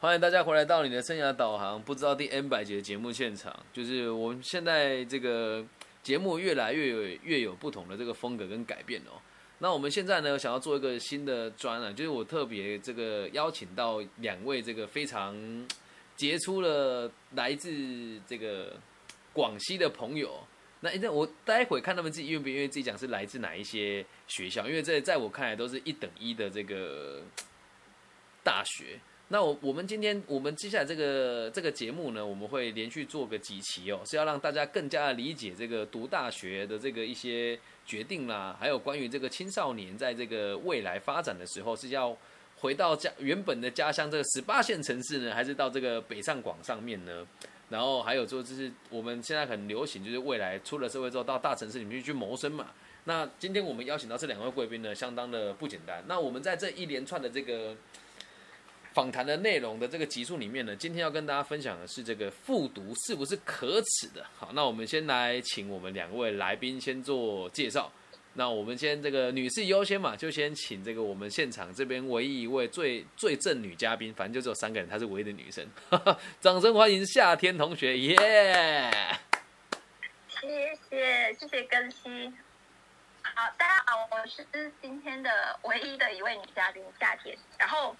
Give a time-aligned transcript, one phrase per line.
[0.00, 5.66] 欢迎大家回来到你的生涯导航，不知道第 N 百节的节目现场，就是我们现在这个
[6.04, 9.18] 节目越来越有越有不同的这个风格跟改变哦。
[9.58, 15.36] 那我们现在呢，想要做一个新的专栏，就是我特别这个邀请到两位这个非常
[16.14, 18.76] 杰出的来自这个
[19.32, 20.38] 广西的朋友。
[20.78, 27.20] 那那我待会看他们自己愿不愿意自己讲是来自哪一些学校，因为在在我看来都是一等一的这个
[28.44, 29.00] 大学。
[29.30, 42.16] 那我我们今天我们接下来这个这个节目呢，我们会连续做个几期哦，是要让大家更加的理解这个读大学的这个一些决定啦，还有关于这个青少年在这个未来发展的时候是要
[42.56, 47.26] 回到家原本的家乡这个十八线城市呢，还是到这个北上广上面呢？
[47.68, 52.68] 然后还有说就是我们现在很流行，就是未来出了社会之后到大城市里面去谋生嘛。
[53.04, 56.02] 那今天我们邀请到这两位贵宾呢，相当的不简单。
[56.08, 57.76] 那我们在这一连串的这个。
[58.98, 64.26] 访谈的内容的这个集数里面呢，今天要跟大家分享的是这个复读是不是可耻的？
[64.36, 67.92] 好，那我们先来请我们两位来宾先做介绍。
[68.32, 75.64] 那我们先这个女士优先嘛，就先请这个我们现场这边唯一一位最最正女嘉宾，反正就只有三个人，她是唯一的女生。
[76.40, 78.90] 掌声欢迎夏天同学，耶！
[80.28, 82.36] 谢谢谢谢更新。
[83.22, 84.44] 好，大家好，我是
[84.82, 87.94] 今天的唯一的一位女嘉宾夏天，然后。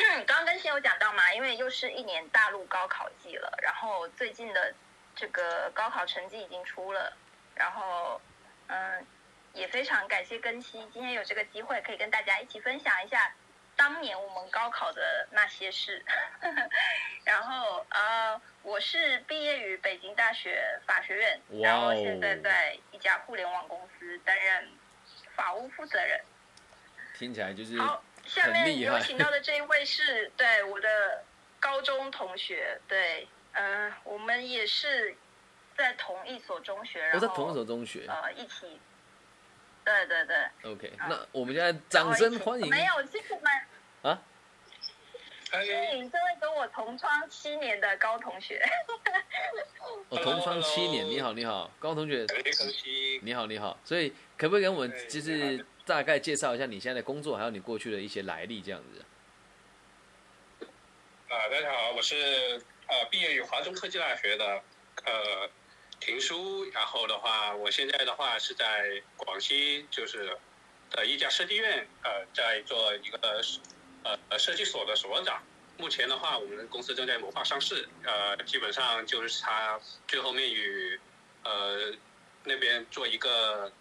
[0.26, 4.74] 刚刚跟新友讲到嘛，因为又是一年大陆高考季了，然后最近的
[5.14, 7.12] 这个高考成绩已经出了，
[7.54, 8.20] 然后
[8.68, 9.06] 嗯，
[9.52, 13.34] 也非常感谢根熙今天有这个机会可以跟大家一起分享一下
[13.76, 16.02] 当年我们高考的那些事。
[17.24, 24.68] 然后呃，我是毕业于北京大学法学院，然后现在在一家互联网公司担任
[25.34, 26.20] 法务负责人。
[27.18, 28.02] 听起来就是好。
[28.26, 31.24] 下面有请到的这一位是对我的
[31.58, 35.16] 高中同学，对，嗯，我们也是
[35.76, 38.78] 在同一所中学，然后在同一所中学，呃，一起，
[39.84, 40.36] 对对对
[40.70, 43.52] ，OK，那我们现在掌声欢迎，没有，辛苦们
[44.02, 44.22] 啊，
[45.50, 48.62] 欢迎这位跟我同窗七年的高同学，
[50.08, 52.24] 我同窗七年，你好，你好，高同学，
[53.22, 55.66] 你好，你好，所以可不可以跟我们就是？
[55.90, 59.04] 大概介绍一下你现在的工作，还有你过去的一些来历，这样子。
[61.28, 64.62] 啊，大家好，我是呃毕业于华中科技大学的
[65.04, 65.50] 呃
[65.98, 70.38] 婷书，然后的话，我现在的话是在广西，就是
[70.92, 73.42] 的一家设计院，呃，在做一个
[74.04, 75.42] 呃设计所的所长。
[75.76, 81.00] 目前的话，我们公司正在谋划上市，呃，基本上就是他最后面与
[81.42, 81.92] 呃
[82.44, 83.72] 那边做一个。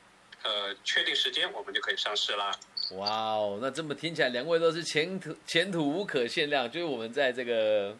[0.43, 2.51] 呃，确定时间，我们就可以上市啦。
[2.93, 6.69] 哇哦，那这么听起来，两位都是前途前途无可限量。
[6.71, 7.95] 就是我们在这个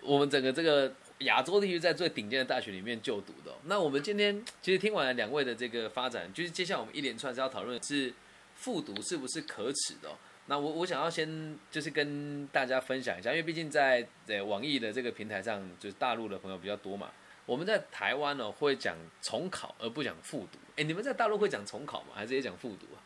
[0.00, 3.52] 我们整个这个亚洲地区，在最顶尖的大学里面就读的。
[3.64, 8.12] 那我们今天其实听完了两位的这个发展，就是接下来我们一连串是要讨论是
[8.54, 10.08] 复读是不是可耻的。
[10.46, 17.10] 那我我想要先就是跟大家分享一下，因为毕竟在在网易的这个平台上，就是大陆的朋友比较多嘛。
[17.46, 22.08] 我们在台湾呢会讲重考而不讲复读，哎，你们在大陆会讲重考吗？
[22.14, 22.98] 还是也讲复读啊？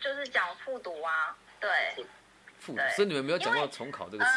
[0.00, 1.70] 就是讲复读啊，对。
[2.58, 4.30] 复读，所以你们没有讲到重考这个词。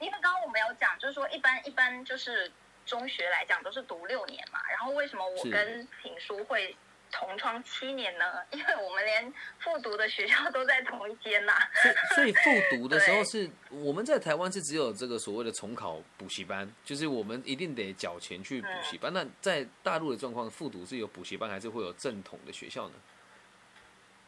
[0.00, 2.50] 因为刚刚我们有讲，就是说一般一般就是
[2.84, 6.76] 中学来讲都是读六年嘛，然后为什么我跟情书会？
[7.12, 11.52] 同窗七年呢， 因为我们连复读的学校都在同一间呐。
[11.82, 19.12] 所以， 所以复读的时候是我们在台湾是只有这个所谓的重考补习班，就是我们一定得缴钱去补习班。
[19.12, 22.94] 那在大陆的状况，复读是有补习班，还是会有正统的学校呢？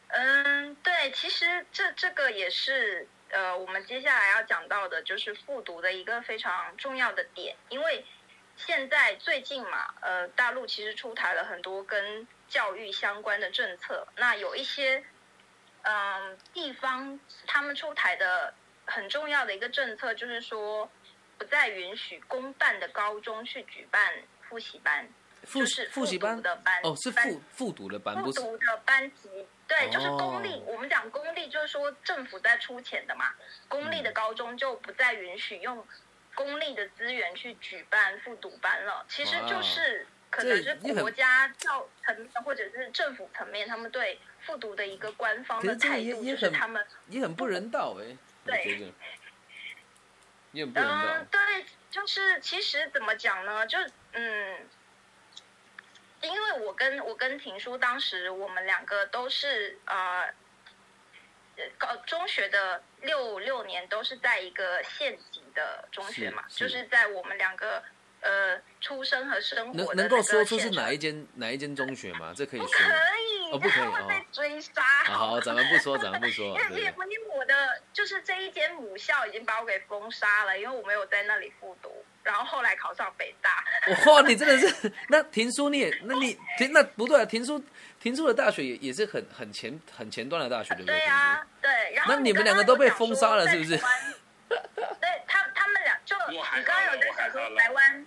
[0.09, 8.05] 嗯，对，其实这这个也是呃，我们接下来要讲到的，就是复读的一个非常重要的点，因为
[8.55, 15.03] 现在最近嘛，呃，大陆其实出台了很多跟教育相关的政策，那有一些，
[15.81, 18.53] 嗯，地方他们出台的
[18.85, 20.89] 很重要的一个政策，就是说
[21.37, 25.07] 不再允许公办的高中去举办复习班，
[25.51, 26.41] 就是复习班？
[26.41, 29.29] 的班哦，是复复读的班，复读的班级，
[29.67, 30.61] 对，就是公立。
[30.67, 33.33] 我们讲公立，就是说政府在出钱的嘛，
[33.67, 35.85] 公立的高中就不再允许用
[36.35, 40.07] 公立的资源去举办复读班了，其实就是。
[40.35, 48.93] 可能是国家教层面或者是政府层面，他们对复读的一个官方的态度，就是他们也很不人道哎，对，
[50.51, 51.05] 也很不人道。
[51.15, 53.65] 嗯，对，就是其实怎么讲呢？
[53.65, 53.79] 就
[54.11, 54.67] 嗯，
[56.21, 60.25] 因为我跟我跟婷叔当时我们两个都是呃
[61.55, 67.81] 呃高中学的六六年都是在一个县级的中学嘛，是是就是在我们两个
[68.25, 72.33] 呃出生和生活的能能够说出是哪一间哪一间中学吗？
[72.35, 72.77] 这可以不说。
[72.77, 74.81] 可以，哦不可以被哦追杀。
[75.05, 76.53] 好好，咱们不说，咱们不说 因。
[76.53, 77.53] 为因对为，因为我的
[77.93, 83.63] 就是这一间母校已经把我给封杀了，因为我没有在那里复读，然后后来考上北大。
[84.11, 87.63] 哇，你真的是那婷叔你也，那你婷那不对啊，婷叔
[87.99, 90.95] 婷叔的大学也也是很很前很前端的大学，对不对？
[90.95, 91.93] 对啊，对。
[91.93, 93.77] 然后那你们两个都被封杀了是不是
[94.47, 98.05] 对他他们俩就你我还刚刚有在想说台湾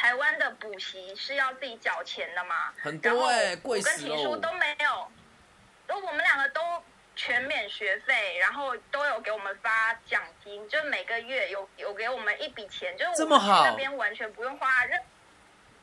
[0.00, 2.72] 台湾的补习是要自己缴钱的吗？
[2.80, 3.98] 很多哎、贵我跟。
[3.98, 5.06] 婷叔都没有，
[5.86, 6.60] 就我们两个都
[7.14, 14.98] 全免学费，然后都有给我们发奖金，就每个月有有给我们一笔钱，就是我们那边完全不用花任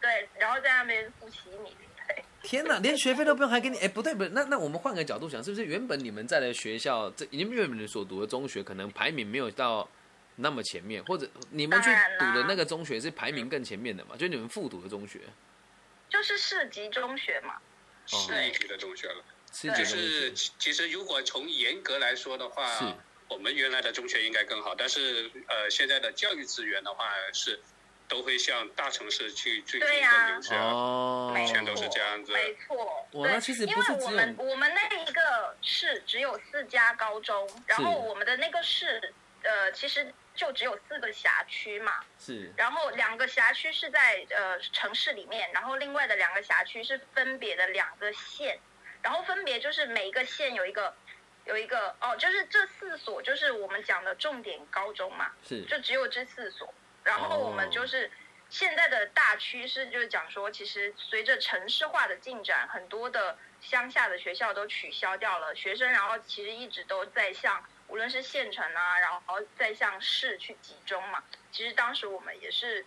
[0.01, 1.77] 对，然后在那边补习你
[2.07, 3.77] 对，天哪，连学费都不用，还给你？
[3.77, 9.87] 哎、不对不对，那那我们换个角度想，是不是原本你们在的学校，这你们原本所读的中学，可能排名没有到
[10.39, 11.89] 那么前面，或者你们去
[12.19, 14.15] 读的那个中学是排名更前面的嘛？
[14.15, 15.21] 就你们复读的中学，
[16.09, 17.55] 就是市级中学嘛。
[18.05, 19.23] 市一级的中学了。
[19.51, 22.95] 是就是其其实如果从严格来说的话，
[23.27, 27.59] 我们原来的中学应该更好，但是呃现在的教育资源的话是
[28.07, 30.55] 都会向大城市去追求对呀跟留学。
[30.55, 33.07] 哦，没全都是错这样子没错。
[33.11, 39.13] 对哇那其实因不是只有为我们我们那一个市只有四家高中，然后我们的那个市
[39.43, 42.51] 呃其实就只有四个辖区嘛，是。
[42.57, 48.59] 然后两个辖区是在呃城市里面，然后另外的两个辖区是分别的两个县，
[49.01, 50.93] 然后分别就是每一个县有一个
[51.45, 55.63] 有一个哦，就是这四所就是我们讲的重点高中嘛，是。
[55.65, 56.73] 就只有这四所。
[57.03, 58.11] 然后我们就是
[58.49, 71.23] 现在的大趋势，就是讲说，其实随着城市化的进展，很多的乡下的学校都取消掉了，学生然后其实一直都在向无论是县城啊，然后再向市去集中嘛。
[71.51, 72.85] 其实当时我们也是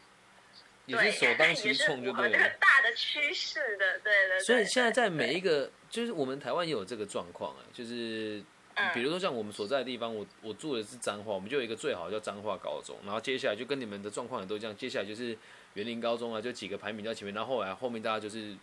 [0.87, 2.49] 对，也是首当其冲就符合这个。
[2.61, 4.41] 大的趋势的，对对对。
[4.41, 8.43] 所以现在在每一个，就是我们台湾也有这个状况啊，就是
[8.75, 15.37] 嗯比如说像我们所在的地方，我我住的是彰化，我们就有一个最好的叫彰化高中，然后接下来就跟你们的状况也都一样，接下来就是
[15.75, 18.55] 园林高中啊，就几个排名在前面，然后后来后面大家就是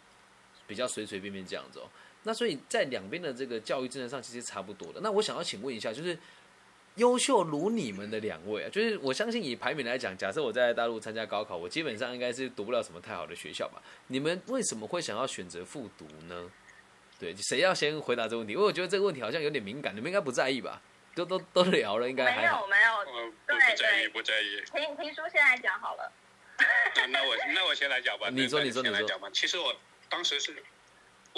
[0.67, 1.89] 比较随随便便这样子哦。
[2.23, 4.99] 那所以在两边的这个教育政策上其实差不多的。
[5.01, 6.17] 那我想要请问一下，就是
[6.95, 13.81] 优秀如你们的两位啊，就是我相信以排名来讲，假设我在大陆参加高考，我基本上应该是读不了什么太好的学校吧？
[14.07, 16.51] 你们为什么会想要选择复读呢？
[17.19, 18.53] 对，谁要先回答这个问题？
[18.53, 20.81] 因为我觉得这个问题好像有点敏感，你们应该不在意吧？
[21.15, 22.67] 都都都聊了，应该没有。
[22.67, 24.61] 没有，对不在意，对不在意。
[24.71, 26.11] 听听书现在讲好了。
[26.95, 28.29] 那那我那我先来讲吧。
[28.29, 29.27] 你说你说你说先来讲吧。
[29.33, 29.75] 其实我
[30.09, 30.55] 当时是，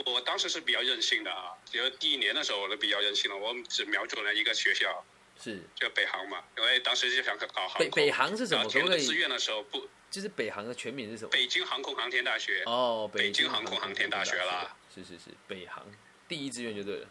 [0.06, 1.54] 我当时是比较任性的啊。
[1.66, 5.04] 就是第一年的时候，我都比较任性了，我只瞄准了一个学校，
[5.42, 7.80] 是就北航嘛，因为当时就想考航。
[7.80, 8.66] 北北航是什么？
[8.70, 11.30] 填志愿的时候不，就是北航的全名是什么？
[11.32, 12.64] 北京航空航天大学。
[12.66, 14.76] 哦，北京京航空航天大学啦。
[14.94, 15.86] 是是是，北航
[16.28, 17.08] 第一志愿就对了。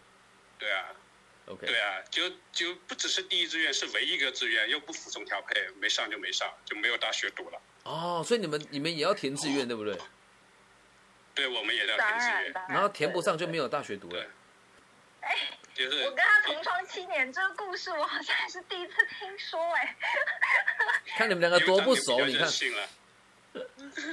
[0.58, 0.86] 对啊
[1.46, 7.60] ，OK，对啊，就就不只是第一志愿，是唯一一个志愿，又不服从调配，没上就没上，就没有大学读了。
[7.84, 9.96] 哦，所以你们你们也要填志愿对不对？
[11.38, 13.68] 对，我们也要当填志愿，然后填不上就没有。
[13.68, 14.26] 大学读了
[15.20, 15.36] 哎。
[15.72, 19.96] 就是我跟他同窗七年，这个故事我好像还是第一次听说哎、
[21.16, 22.48] 看你们两个多不熟，你看。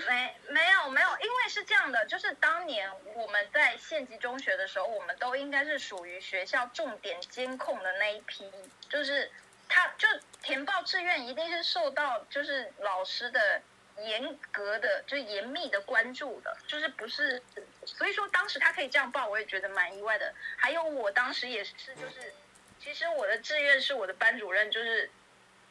[0.08, 8.50] 没没有没有，因为是这样的，就是当年我们在县级中学的时候，我们都应该是属于学校重点监控的那一批，
[8.88, 9.32] 就是
[9.68, 10.08] 他就
[10.44, 13.62] 填报志愿一定是受到就是老师的
[14.04, 17.42] 严格的就是严密的关注的，就是不是，
[17.86, 20.34] 所以说当时他可以这样报，我也觉得蛮意外的。
[20.58, 22.34] 还有我当时也是就是，
[22.80, 25.10] 其实我的志愿是我的班主任就是。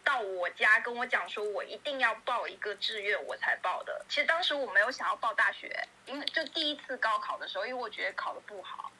[0.06, 4.04] 到我家跟我讲说，我一定要报一个志愿，我才报的。
[4.06, 8.92] 其实当时我没有想要报大学，因为就第一次高考的时候，因为我觉得考的不好。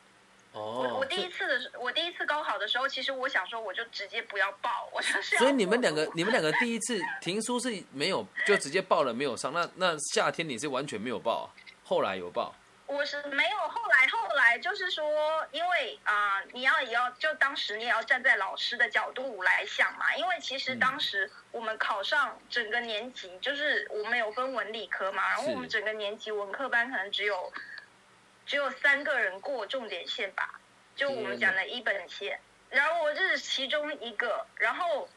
[0.61, 9.53] 我第一次的时，我第一次高考的时候，其实我想说，我就直接不要报，我就是要所以你们两个你们两个第一次停书是没有，就直接报了没有上。
[9.53, 11.51] 那那夏天你是完全没有报，
[11.83, 12.55] 后来有报。
[12.87, 15.03] 我是没有，后来后来就是说，
[15.51, 27.51] 因为啊、呃你要也要就当时你也要站在老师的角度来想嘛，因为其实嗯当时我们考上整个年级，就是我们有分文理科嘛，然后我们整个年级文科班可能只有
[28.47, 30.61] 只有三个人过重点线吧，
[30.97, 35.09] 就我们讲的一本线，然后我就是其中一个，然后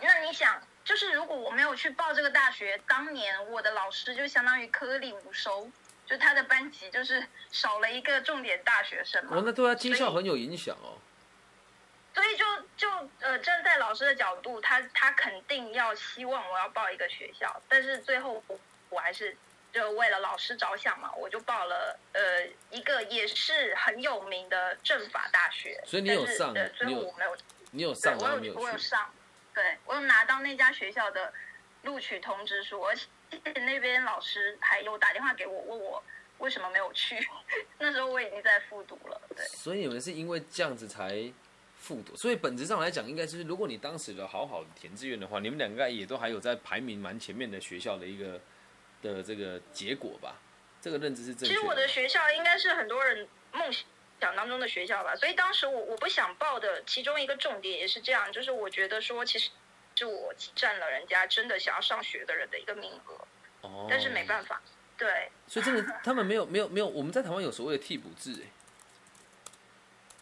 [0.00, 0.62] 那你想。
[0.82, 5.70] 就是如果我没有去报这个大学，当年我的老师就相当于颗粒无收，
[6.06, 9.36] 就他的班级就是少了一个重点大学生嘛。
[9.36, 10.98] 哦，那对他绩效很有影响哦。
[12.14, 12.44] 所以就
[12.78, 19.36] 就呃站在老师的角度，他他肯定要希望我要报一个学校，但是最后我我还是
[19.72, 25.80] 就为了老师着想嘛，我就报了呃一个也是很有名的政法大学。
[25.86, 27.36] 所以你有上对，最你有后我没有
[27.70, 28.78] 你有，上，我有我有。
[28.78, 29.12] 上，
[29.54, 31.32] 对我有拿到那家学校的
[31.82, 33.06] 录取通知书，而且
[33.60, 36.02] 那边老师还有打电话给我问我
[36.38, 37.16] 为什么没有去，
[37.78, 39.44] 那时候我已经在复读了，对。
[39.46, 41.32] 所以你们是因为这样子才
[41.76, 48.40] 复读，所以本质上来讲，应该就是如果你当时的好好的填志愿的话，你们两个也都还有在排名蛮前面的学校的一个
[49.02, 50.38] 的这个结果吧？
[50.82, 53.70] 这个认知是正确其实我的学校应该是很多人梦
[54.18, 59.50] 想当中的学校吧，所以当时我我不想报的其中一个重点也是这样，就是我觉得说其实
[59.94, 64.62] 是我占了人家真的想要上学的人的一个名额，哦，但是没办法，
[64.96, 68.48] 对，所以真的他们没有 没有没有，我们在台湾有所谓的替补制，哎，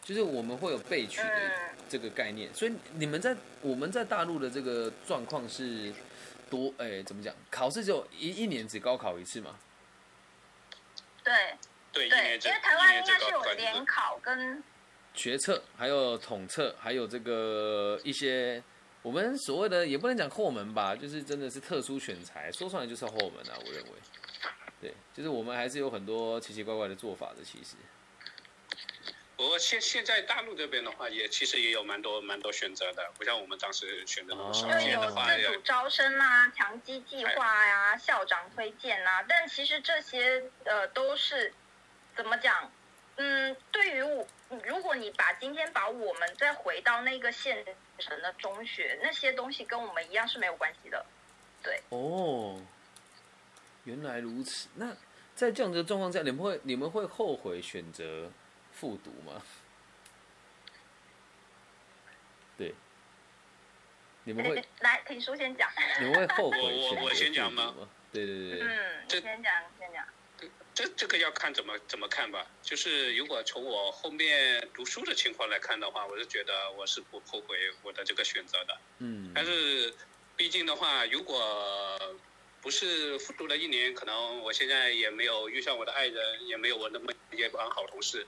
[0.03, 1.51] 就是我们会有备取的嗯，
[1.87, 5.93] 这个概念，所以你们在我们在大陆的这个状况是
[6.49, 7.33] 多哎怎么讲？
[7.49, 9.55] 考试只有一一年只高考一次嘛？
[11.23, 11.33] 对
[11.91, 14.63] 对，对，因为台湾应该是有联考跟
[15.13, 18.61] 学测，还有统测，还有这个一些
[19.01, 23.91] 我们所谓的也不能讲后门吧，就是真的是特殊选材，说出来就是后门啊，我认为，
[24.81, 27.75] 对，就是我们还是有很多奇奇怪怪的做法的，其实。
[29.39, 41.53] 不过现现在大陆这边的话，也其实也有蛮多蛮多选择的，不像我们当时选择那种哦少就有见的话，自主招生啊、强基计划呀、校长推荐啊，但其实这些呃都是
[42.17, 42.69] 怎么讲？
[43.15, 44.27] 嗯，对于我，
[44.65, 47.65] 如果你把今天把我们再回到那个县
[47.97, 51.05] 城的中学，那些东西跟我们一样是没有关系的。
[51.63, 52.61] 对哦，
[53.85, 54.67] 原来如此。
[54.75, 54.93] 那
[55.33, 58.29] 在这样的状况下，你们会你们会后悔选择
[58.79, 59.41] 复读吗？
[62.57, 62.73] 对，
[64.23, 65.69] 你们会来，听书先讲。
[65.99, 67.75] 你们会后悔我我我先讲吗？
[68.13, 70.05] 对对对对，嗯，先讲，你先讲。
[70.73, 72.47] 这这个要看怎么怎么看吧。
[72.61, 78.77] 就是如果从我后面读书的情况来看的话，我是觉得我是不后悔我的这个选择的。
[78.99, 79.93] 嗯，但是
[80.37, 82.17] 毕竟的话，如果
[82.61, 88.25] 不是复读了一年，可能我现在也没有遇上我的爱人，也没有我那么一帮好同事。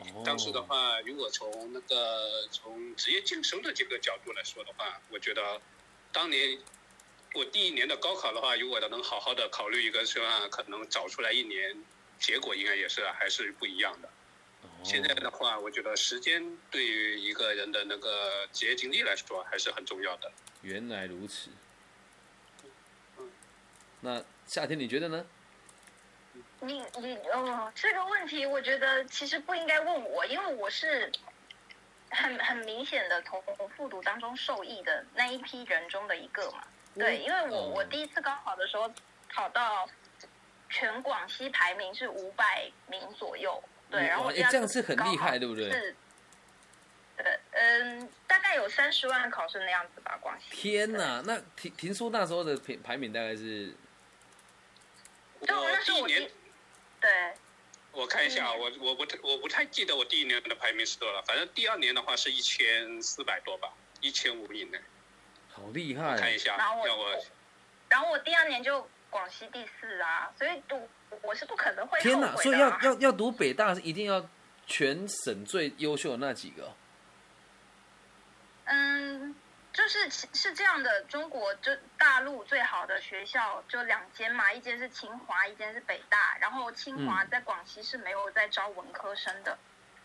[0.00, 5.60] 哦当时的话，如果从那个从职业晋升的这个角度来说的话，我觉得
[6.12, 6.58] 当年
[7.34, 11.82] 我第一年的高考的话，如果能好好的考虑一个是吧，可能早出来一年，
[12.18, 14.08] 结果应该也是还是不一样的。
[14.62, 20.30] 哦现在的话，我觉得时间对于一个人的那个职业经历来说还是很重要的。
[20.62, 21.50] 原来如此。
[23.18, 23.30] 嗯
[24.00, 25.26] 那夏天你觉得呢？
[26.60, 31.10] 你你哦，这个问题我觉得其实不应该问我，因为我是
[32.10, 33.42] 很很明显的从
[33.76, 36.64] 复读当中受益的那一批人中的一个嘛。
[36.94, 38.90] 对，因为我哦我第一次高考的时候
[39.28, 39.86] 考到
[40.70, 45.70] 全广西排名是五百名左右，对，然后我哇第二次诶这样是很厉害，对不对？
[45.70, 45.94] 是，
[47.18, 50.56] 呃，嗯，大概有三十万考生的样子吧，广西。
[50.56, 53.74] 天哪，那听听说那时候的排排名大概是
[55.40, 56.08] 对，我那时候我
[57.06, 57.34] 对，
[57.92, 64.80] 我看一下啊，我我不太我不太记得我第一年的排名是多少，反正第二年的话是一千四百多吧，一千五以内。
[65.52, 67.24] 好厉害看一下，然后我我
[67.88, 70.88] 然后我第二年就广西第四啊，所以读
[71.22, 72.34] 我是不可能会天哪！
[72.36, 74.28] 所以要要要读北大是一定要
[74.66, 76.74] 全省最优秀的那几个哦、
[78.64, 79.34] 嗯，
[79.76, 86.38] 就是是是这样的，中国就大陆最好的学校就两间嘛，一间是清华，一间是北大。
[86.40, 89.58] 然后清华嗯在广西是没有在招文科生的，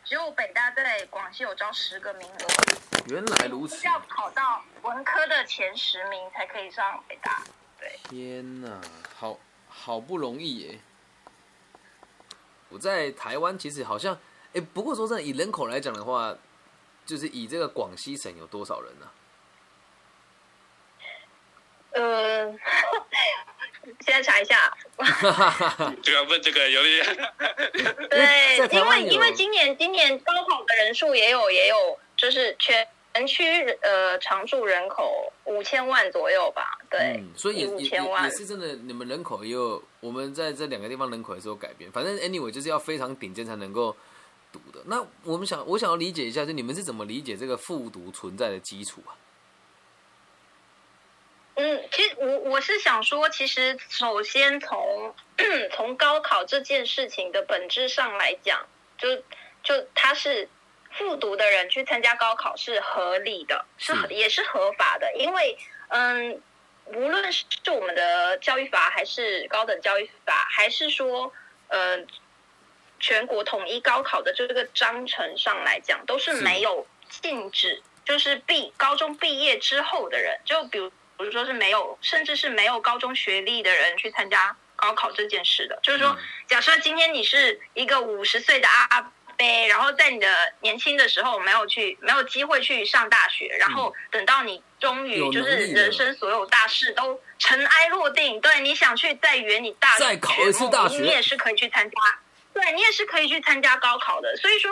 [0.04, 2.48] 只有北大在广西有招十个名额，
[3.08, 7.42] 原来如此要考到文科的前十名才可以上北大。
[7.80, 8.82] 对，天哪，
[9.16, 10.80] 好好不容易耶！
[12.68, 14.20] 我在台湾其实好像，
[14.54, 16.36] 哎、不过说真的，以人口来讲的话，
[17.06, 19.10] 就是以这个广西省有多少人呢、
[21.92, 22.46] 呃，
[24.06, 24.74] 现在查一下，
[26.02, 27.06] 就 要问这个有点，
[28.10, 32.88] 对因为因为今年今年高考的人数也有也有，就是全
[33.28, 33.44] 区
[33.82, 41.92] 呃常住人口五千万左右吧，对，嗯，所以也五千万也也是真的，你们人口也有，我们在这两个地方人口也是有改变。
[41.92, 43.94] 反正 anyway 就是要非常顶尖才能够
[44.54, 44.80] 读的。
[44.86, 49.12] 那我们想，我想要理解一下，就你们是怎么理解这个复读存在的基础啊？
[51.56, 55.14] 嗯，其实我我是想说，其实首先从
[55.76, 58.66] 从高考这件事情的本质上来讲，
[58.98, 59.18] 就
[59.62, 60.48] 就它是
[60.92, 64.08] 复读的人去参加高考是合理的，是是。
[64.10, 65.58] 也是合法的，因为
[65.90, 66.42] 嗯，
[66.86, 71.34] 无论是我们的教育法，还是高等教育法，还是说
[71.68, 72.00] 呃
[73.00, 76.42] 全国统一高考的这个章程上来讲，都是是。
[76.44, 80.92] 没有禁止，就是毕高中毕业之后的人，就比如
[81.22, 86.10] 比如说是没有，甚至是没有高中学历的人去参加高考这件事的，就是说。
[86.10, 86.18] 嗯
[86.52, 89.02] 假设今天你是一个五十岁的阿阿
[89.38, 90.28] 伯，然后在你的
[90.60, 101.96] 年轻的时候没有去没有机会去上大学，然后等到你终于就是人生所有大事都尘埃落定，对，你想去再圆你大学再考一次大学你也是可以去参加，
[102.54, 104.36] 对你也是可以去参加高考的。
[104.36, 104.70] 所以说，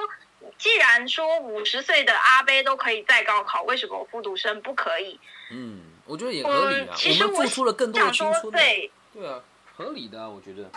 [0.57, 5.17] 既然说五十岁的阿伯都可以再高考，为什么复读生不可以？
[5.49, 8.91] 嗯，我觉得也合理嗯啊。，其实我我们付出了更多的想说，青春，对。
[9.13, 9.39] 对啊，
[9.77, 10.69] 合理的啊，我觉得。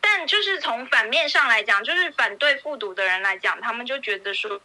[0.00, 4.60] 但就是从反面上来讲，就是反对复读的人来讲，他们就觉得说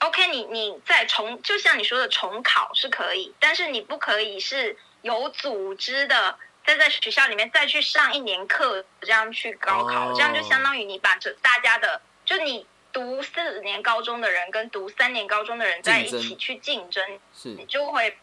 [0.00, 17.04] ，OK，你你再重，就像你说的重考是可以，但是你不可以是有组织的，再在学校里面再去上一年课，这样去高考，哦这样就相当于你把这大家的，就你读四年高中的人跟读三年高中的人在一起去竞争，
[17.34, 18.16] 是你就会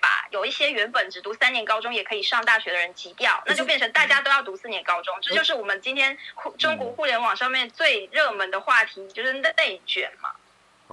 [0.00, 5.14] 把有一些原本只读三年高中也可以上大学的人挤掉，那就变成大家都要读四年高中。
[5.22, 10.30] 这就是我们今天互中国互联网上面最热门的话题，就是内卷嘛。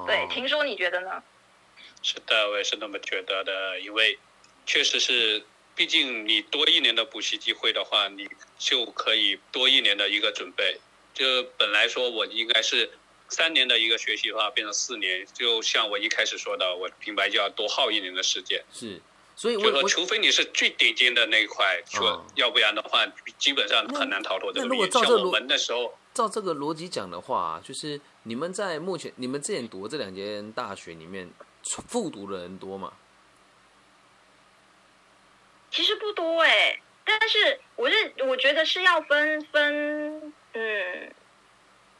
[0.06, 1.24] 对哦，听说你觉得呢？
[2.02, 4.18] 是的，我也是那么觉得的，因为
[4.66, 5.44] 确实是，
[5.76, 10.80] 毕竟你多一年的补习机会的话，你就可以多一年的一个准备。
[11.14, 12.90] 就本来说我应该是
[13.30, 18.64] 三年的一个学习的话，变成四年，就像我一开始说的，我平白就要多耗一年的时间。
[18.74, 19.02] 是，
[19.36, 23.06] 所以我就说，除非你是最顶尖的那一块，说、哦要不然的话，
[23.38, 24.92] 基本上很难逃脱这那如果个命运。
[24.92, 31.30] 像我照这逻们那时候，照这个逻辑讲的话，就是你们在目前你们之前读的这两间大学里面，
[31.88, 32.94] 复读的人多吗？
[35.72, 41.14] 其实不多哎、但是我是我觉得是要分分，嗯，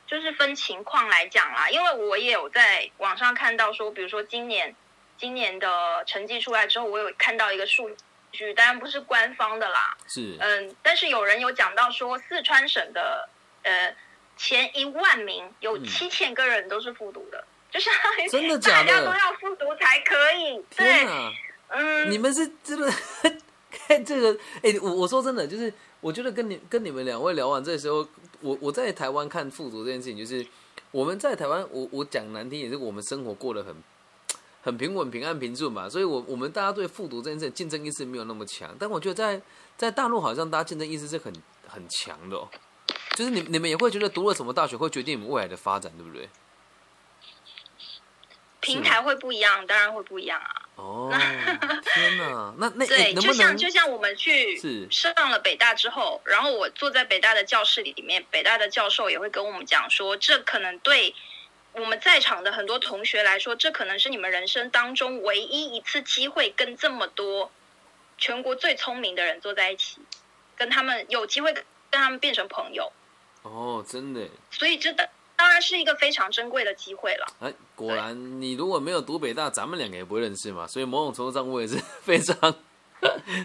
[0.10, 1.70] 就是分情况来讲啦。
[1.70, 4.76] 因为我也有在网上看到说，比如说今年
[5.18, 7.90] 今年的成绩出来之后，我有看到一个数
[8.32, 13.28] 据，当然不是官方的啦，是，嗯，但是有人有讲到说，四川省的
[13.64, 13.96] 呃
[14.38, 20.64] 前一万名有嗯七千个人都是复读的，就相当于真的 假的大家都要复读才可以。
[20.70, 21.36] 天对，
[21.70, 22.92] 嗯，你们是真的
[23.70, 24.40] 看这个？
[24.64, 28.08] 哎、我我说真的，就是我觉得跟你跟你们两位聊完这时候，
[28.42, 30.46] 我我在台湾看复读这件事情，就是
[30.92, 33.76] 我们在台湾，我我讲难听也是我们生活过得很
[34.62, 39.42] 很平稳、平安、平顺嘛，所以我我们大家对复读这件事竞争意识没有那么强，但我觉得在
[39.78, 41.34] 在大陆好像大家竞争意识是很
[41.68, 42.48] 很强的哦。
[43.16, 46.30] 就是你你们也会觉得读了什么大学会决定你们未来的发展，对不对？
[48.74, 50.62] 平台会不一样，当然会不一样啊。
[50.76, 51.12] 哦，
[51.94, 52.54] 天哪！
[52.58, 54.58] 那那、 对，就像就像我们去
[54.90, 61.14] 上了北大之后，然后我坐在北大的教室里面，北大的教授也会跟我们讲说，这可能对
[61.74, 67.52] 我们在场的很多同学来说，这可能是你们人生当中唯一一次机会，跟这么多
[68.18, 69.98] 全国最聪明的人坐在一起，
[70.56, 72.92] 跟他们有机会跟他们变成朋友，
[73.42, 74.28] 哦，真的。
[74.50, 77.26] 所以这的当然是一个非常珍贵的机会了。
[77.40, 80.68] 哎，果然你如果没有读北大，咱们两个也不会认识嘛。
[80.68, 82.54] 所以某种程度上，我也是非常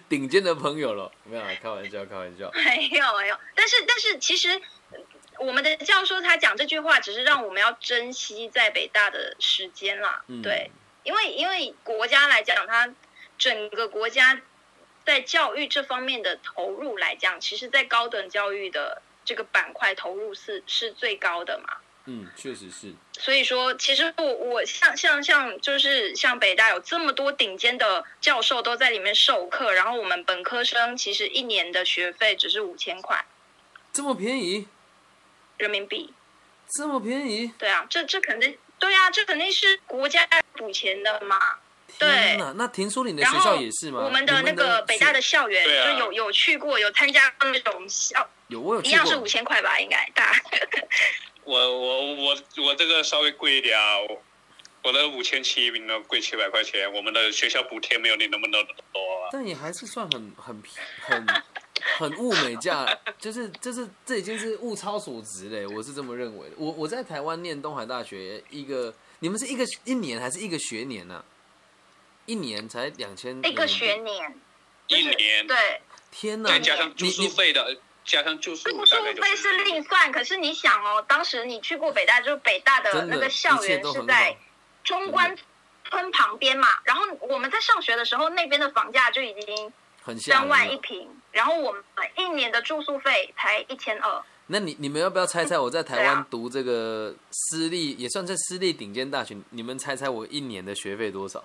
[0.09, 1.12] 顶尖的朋友了。
[1.22, 2.50] 没有，开玩笑，开玩笑。
[2.52, 4.98] 没有没有，但是但是其实呃
[5.38, 10.24] 我们的教授他讲这句话，只是让我们要珍惜在北大的时间啦。
[10.26, 10.72] 嗯对，
[11.04, 12.92] 因为因为国家来讲，它
[13.38, 14.42] 整个国家
[15.07, 21.76] 在教育这方面的投入来讲，其实在高等教育的这个板块投入是是最高的嘛。
[22.07, 22.93] 嗯，确实是。
[23.19, 33.25] 所以说，其实我我像像像就是像北大有这么多顶尖的教授都在里面授课，然后我们本科生其实一年的学费只是五千块
[33.93, 34.69] 这么便宜，
[35.59, 36.12] 人民币。
[36.77, 41.38] 这么便宜，对啊，这这肯定对啊，这肯定是国家补钱的嘛。
[41.99, 42.53] 对天哪！
[42.57, 44.01] 那听说你的学校也是吗？
[44.03, 50.35] 我们的那个北大的校园就有有去过，有参加那种校，有我有去过一样是五，千块吧，应该大。
[51.44, 54.22] 我我我我这个稍微贵一点啊，我
[54.83, 59.30] 我的五千七比那贵七百块钱，我们的学校补贴没有你那么的多啊。
[59.33, 60.62] 但也还是算很很
[61.00, 61.26] 很
[61.98, 62.87] 很物美价，
[63.18, 66.54] 就是就是这已经是物超所值嘞，我是这么认为的。
[66.59, 71.24] 我我在台湾念东海大学，一个你们是一个一年还是一个学年呢、
[72.26, 74.35] 一年才两千，一个学年，
[74.88, 75.80] 一年，对，
[76.11, 76.50] 天哪！
[76.50, 84.37] 再加上住你你宿费的，加上住宿住大概就宿费是另算，可是你想哦，当时你去过北大，就是北大的那个校园都是在
[84.83, 85.37] 中关
[85.85, 90.71] 村旁边嘛，然后我们在上学的时候，那边的房价就已经很吓三万。
[90.71, 91.83] 一平，然后我们
[92.17, 94.23] 一年的住宿费才一千二。
[94.49, 99.37] 那你你们要不要猜猜我在 台湾读这个私立，也算是私立顶尖大学？
[99.51, 101.43] 你们猜猜我一年的学费多少？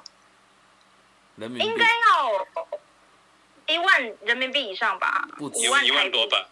[1.37, 2.47] 人民币应该要
[3.69, 6.47] 一万人民币以上吧，不止一万多吧，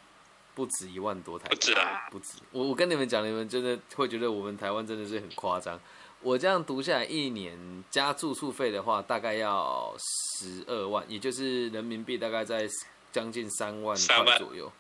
[0.54, 2.34] 不止一万多台，不止啊，不止。
[2.52, 5.80] 我我跟你们讲，你们真的会觉得我们台湾真的是很夸张。
[6.22, 12.68] 我这样读下来一年加住宿费的话，大概要十二万，也就是人民币大概在
[13.12, 14.72] 将近三万三万块左右。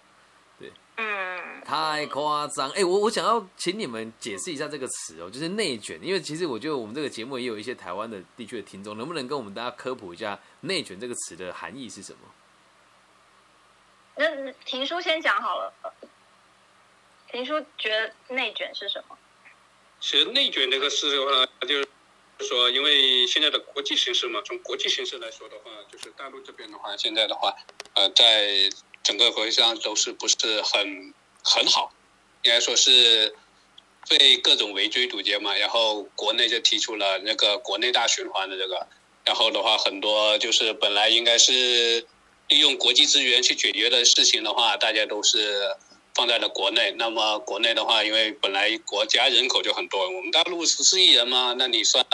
[1.00, 2.70] 嗯，太夸张！
[2.72, 6.00] 哎、我我想要请你们解释一下这个词哦，就是内卷。
[6.02, 12.20] 因为其实我觉得我们这个节目也有一些台湾的地区的听众，能不能跟我们大家科普一下“内卷”这个词的含义是什么？
[14.16, 15.72] 那婷叔先讲好了。
[17.30, 19.16] 婷叔觉得内卷是什么？
[20.00, 21.88] 其实内卷这个事的话，就是
[22.40, 27.54] 说，因为现在的国际形势嘛，从国际形势来说的话，就是大陆这边的话，现在的话，
[27.94, 28.68] 呃，在
[29.08, 31.94] 整个国际上都是不是很很好，
[32.44, 33.34] 应该说是
[34.10, 35.56] 被各种围追堵截嘛。
[35.56, 38.86] 然后国内就提出了那个国内大循环的这个，
[39.24, 42.06] 然后的话，很多就是本来应该是
[42.50, 45.74] 利用国际资源去解决的事情的话，大家都是
[46.14, 46.94] 放在了国内。
[46.98, 52.06] 那么国内的话，因为本来国家人口就很多，我们大陆十四亿人嘛，那你算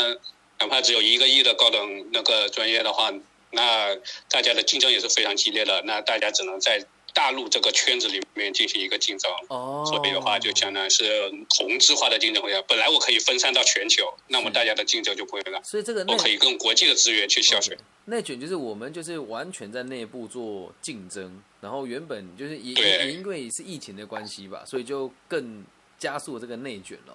[0.59, 3.11] 哪怕只有一个亿的高等那个专业的话，
[3.53, 3.95] 那
[4.29, 5.81] 大家的竞争也是非常激烈的。
[5.83, 9.31] 那大家只能在大陆这个圈子里面进行一个竞争。
[9.49, 12.51] 哦，所以的话，就相当于是同质化的竞争会。
[12.67, 15.61] 本来我可以分散到全球，那么大家的竞争就不会了。
[15.63, 17.77] 所以这个内我可以跟国际的资源去消费。
[18.05, 25.63] 内卷就是我们就是完全在内部做竞争，然后原本就是也也因为是疫情的关系吧，所以就更
[25.97, 27.13] 加速这个内卷了。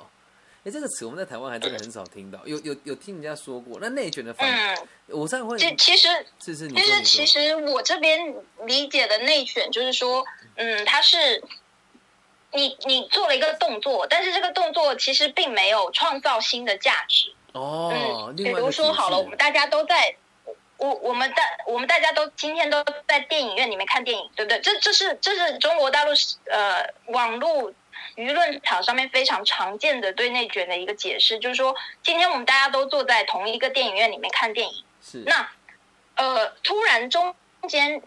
[0.64, 3.79] 哎，这个词我们在台湾还真的很少听到，有有有听人家说过。
[3.81, 6.09] 那内卷的反，嗯，我上会其其实
[6.40, 10.25] 是是你其实其实我这边理解的内卷就是说，
[10.57, 11.42] 嗯，它是
[12.53, 17.33] 你你做了一个动作，但是这个动作其实并没有创造新的价值。
[17.53, 20.16] 哦嗯，，比如说好了，我们大家都在。
[20.79, 24.61] 我我们大我们大家都今天都在电影院里面看电影，对不对？
[24.61, 26.12] 这这是这是中国大陆
[26.49, 27.73] 呃网络
[28.17, 35.49] 舆论场上面非常常见的对内卷的一个解释，就是说今天我们大家都坐在同一个电影院里面看电影，是那
[36.17, 37.35] 呃突然中
[37.69, 38.03] 间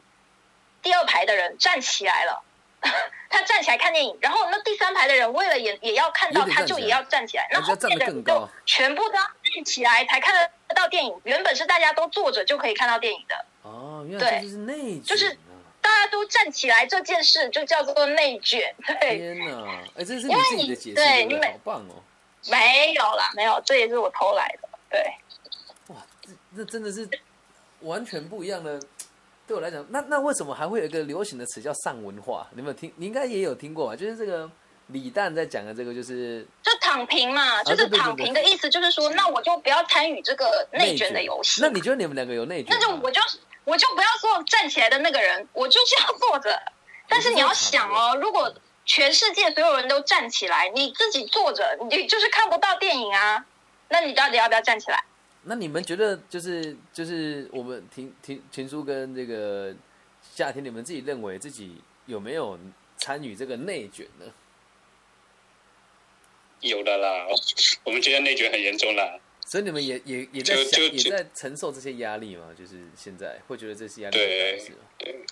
[0.82, 2.44] 第二排的人站起来了，
[3.30, 11.16] 他站起来看电影，然后那第三排的人为了也也要看到他就也要站起来，那后面的人就全部都要站起来才看得到电影。
[11.24, 15.38] 原本是大家都坐着就可以看到电影的，哦，原来这对就是内卷、啊，就是
[15.92, 18.74] 大家都站起来这件事就叫做内卷。
[18.88, 22.02] 对，天哪，哎，这是你自己的解释，对你每好棒哦！
[22.50, 24.70] 没有啦，没有，这也是我偷来的。
[24.90, 25.14] 对，
[25.88, 27.08] 哇，这这真的是
[27.82, 28.80] 完全不一样的。
[29.46, 32.48] 对我来讲，那那为什么还会有一个流行的词叫上文化？
[32.52, 32.94] 你有没有听？
[32.96, 33.96] 你应该也有听过吧？
[33.96, 34.50] 就是这个
[34.88, 41.62] 李诞在讲的这个，就是就躺平嘛，就是躺平的意思，就是说，那我就不要参与这个内卷的卷游戏。
[41.62, 42.78] 那你觉得你们两个有内卷？
[42.80, 43.20] 那就我就
[43.64, 46.62] 我就不要做站起来的那个人，我就是要坐着。
[47.08, 48.54] 但是你要想哦，如果
[48.86, 53.46] 全世界所有人都站起来，你自己坐着，你就是看不到电影啊。
[53.90, 55.04] 那你到底要不要站起来？
[55.44, 59.74] 那你们觉得就是就是我们婷婷婷叔跟这个
[60.34, 62.60] 夏天，你们自己认为自己有没有
[62.98, 64.26] 参与这个内卷呢？
[66.60, 67.26] 有的啦，
[67.84, 69.20] 我们觉得内卷很严重啦。
[69.52, 72.46] 所以你们也也也在想，也在承受这些压力嘛？
[72.58, 75.26] 就是现在会觉得这些压力对很大是吗对，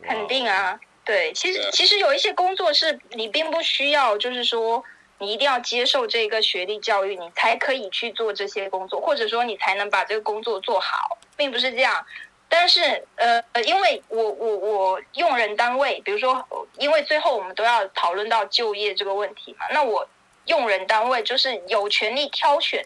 [0.00, 4.82] 肯定啊，对，其实其实有一些工作是你并不需要，就是说
[5.18, 12.06] 你一定要接受这个学历教育，你才可以去做这些工作，或者说你才能把这个工作做好，并不是这样。
[12.48, 16.42] 但是呃，因为我我我用人单位，比如说，
[16.78, 20.08] 因为最后我们都要讨论到就业这个问题嘛，那我
[20.46, 22.82] 用人单位就是有权利挑选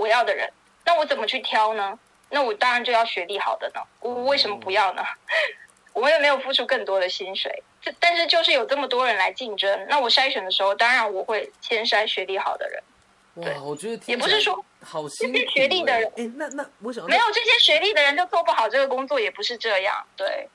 [0.00, 0.50] 我要的人，
[0.86, 1.98] 那我怎么去挑呢？
[2.30, 5.02] 那我当然就要学历好的呢，我为什么不要呢？
[5.92, 12.82] 我也没有付出更多的薪水，这但是就是有这么多人来竞争，那我筛选的时候，当然我会先筛学历好的人，
[13.44, 20.02] 对哇，我觉得也不是说好辛苦、这些学历的人哎、那那我想要没有这些学历的人就做不好这个工作，也不是这样。
[20.16, 20.48] 对，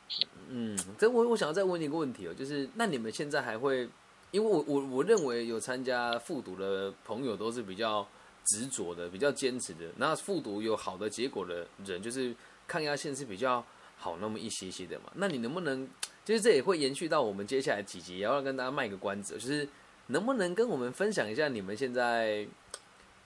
[0.49, 3.88] 嗯，这我我想要再问你一个问题哦，就是那你们现在还会，
[4.31, 8.08] 因为我我我认为有参加复读的朋友都是比较
[8.45, 9.86] 执着的，比较坚持的。
[9.97, 12.34] 那复读有好的结果的人，就是
[12.67, 13.63] 抗压性是比较
[13.97, 15.12] 好那么一些些的嘛。
[15.15, 15.88] 那你能不能
[16.23, 19.67] 就是这也会延续到我们接下来几集，也要跟大家卖个关子，就是
[20.08, 22.45] 能不能跟我们分享一下你们现在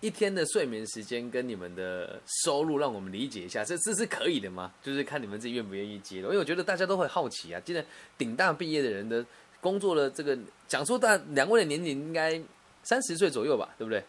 [0.01, 4.71] 一天的睡眠时间跟你们的收入，让我们理解一下，这这是可以的吗？
[4.81, 7.59] 就是看你们自己愿不愿意接的，因为我觉得大家都会好奇啊。
[7.65, 7.85] 既然
[8.17, 9.25] 顶大毕业的人的
[9.59, 12.41] 工作的这个讲说，大两位的年龄应该
[12.83, 14.01] 三十岁左右吧，对不对？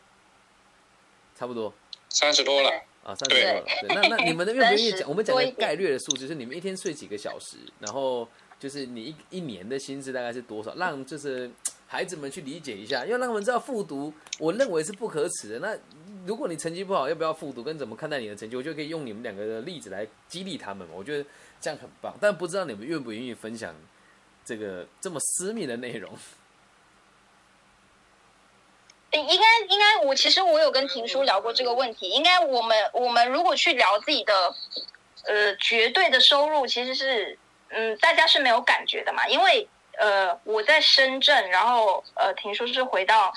[1.41, 1.73] 差不多
[2.11, 2.69] 三十多了。
[3.03, 3.65] 啊，三十多了。
[3.81, 5.09] 对，那那你们的愿不愿意讲？
[5.09, 10.75] 我们讲个概率的数字，就是你们一天睡几个小时，然后就是你一一年的薪资大概是多少？
[10.75, 11.51] 让就是
[11.87, 15.59] 孩子们去理解一下，要让他们知道复读，我认为是不可耻的。
[15.61, 15.75] 那
[16.27, 17.63] 如果你成绩不好，要不要复读？
[17.63, 18.55] 跟怎么看待你的成绩？
[18.55, 20.93] 我就可以用你们两个的例子来激励他们嘛。
[20.95, 21.25] 我觉得
[21.59, 23.75] 这样很棒，但不知道你们愿不愿意分享
[24.45, 26.13] 这个这么私密的内容。
[29.19, 32.09] 应该应该，我其实我有跟婷叔聊过这个问题。
[32.11, 34.55] 应该我们我们如果去聊自己的
[35.25, 37.37] 呃绝对的收入，其实是
[37.71, 39.27] 嗯大家是没有感觉的嘛。
[39.27, 39.69] 因为
[39.99, 43.33] 呃我在深圳，然后呃婷叔是回到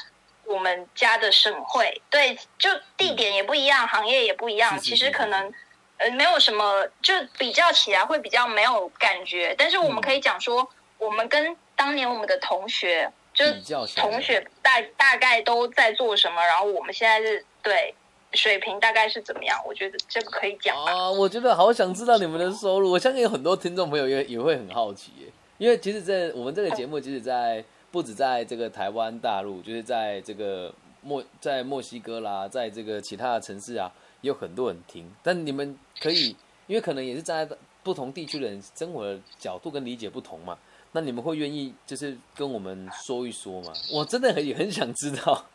[0.45, 5.51] 我们家的省会，对，就地点也不一样，行业也不一样，其实可能
[5.97, 9.55] 呃没有什么，就比较起来会比较没有感觉。
[9.57, 13.11] 但是我们可以讲说，我们跟当年我们的同学。
[13.33, 13.61] 就是
[13.95, 17.93] 同学大大概都在做什么，然后我们现在是对
[18.33, 19.59] 水平大概是怎么样？
[19.65, 21.09] 我觉得这个可以讲啊。
[21.09, 25.27] 我觉得好想知道你们的收入，我相信有很多听众朋友也也会很好奇耶。
[25.59, 33.89] 因为其实，在我们这个节目，其实，在不止在这个台湾大陆，就是在这个墨在墨西哥啦，在这个其他的城市啊，
[34.21, 35.09] 也有很多人听。
[35.21, 40.57] 但你们可以，因为可能也是站在不同地区的人生活的角度跟理解不同嘛。
[40.95, 43.73] 那你们会愿意就是跟我们说一说吗？
[43.91, 45.45] 我真的很也很想知道，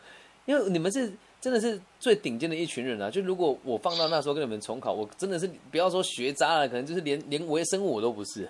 [0.46, 3.08] 因为你们是真的是最顶尖的一群人啊！
[3.08, 8.48] 就如果我放到那时候跟你们重考，我真的是不要说学渣了，可能就是连连微生物我都不是。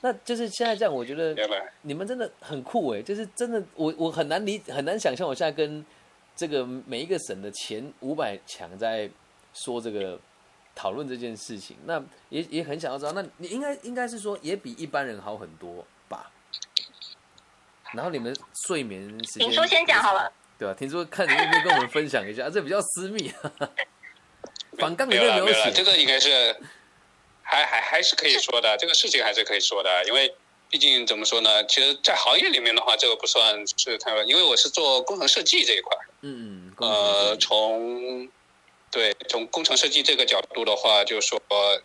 [0.00, 1.36] 那就是现在这样，我觉得
[1.82, 3.00] 你们真的很酷哎！
[3.00, 5.84] 就是真的，我我很难理很难想象，我现在跟
[6.34, 9.08] 这个每一个省的前五百强在
[9.54, 10.18] 说这个。
[10.78, 16.30] 讨论这件事情，那也也很想要知道，那你应该应该是说也比一般人好很多吧？
[17.92, 18.32] 然后你们
[18.64, 20.74] 睡眠时间，听说先讲好了，对吧？
[20.78, 23.34] 听说看你愿不愿意跟我们分享一下，这比较私密。
[24.78, 26.54] 反杠里面没有写，这个应该是
[27.42, 30.32] 还还还是可以说的，这个事情还是可以说的，因为
[30.70, 31.64] 毕竟怎么说呢？
[31.64, 38.28] 其实，在行业里面的话，这个不算是太，因为我是做工程设计这一块，嗯嗯，呃，从。
[38.90, 41.38] 对，从工程设计这个角度的话，就是说，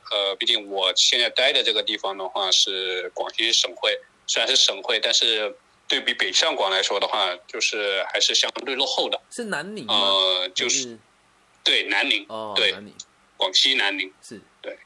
[0.10, 5.54] 呃，毕竟我现在待的这个地方的话是广西省会，虽然是省会，但是
[5.86, 9.20] 对比北上广来说的话，就是还是相对落后的。
[9.30, 9.94] 是南宁吗？
[9.94, 10.98] 呃，就是，
[11.62, 12.26] 对，南宁。
[12.30, 12.96] 哦，对，南宁，
[13.36, 14.10] 广西南宁。
[14.22, 14.78] 是，对。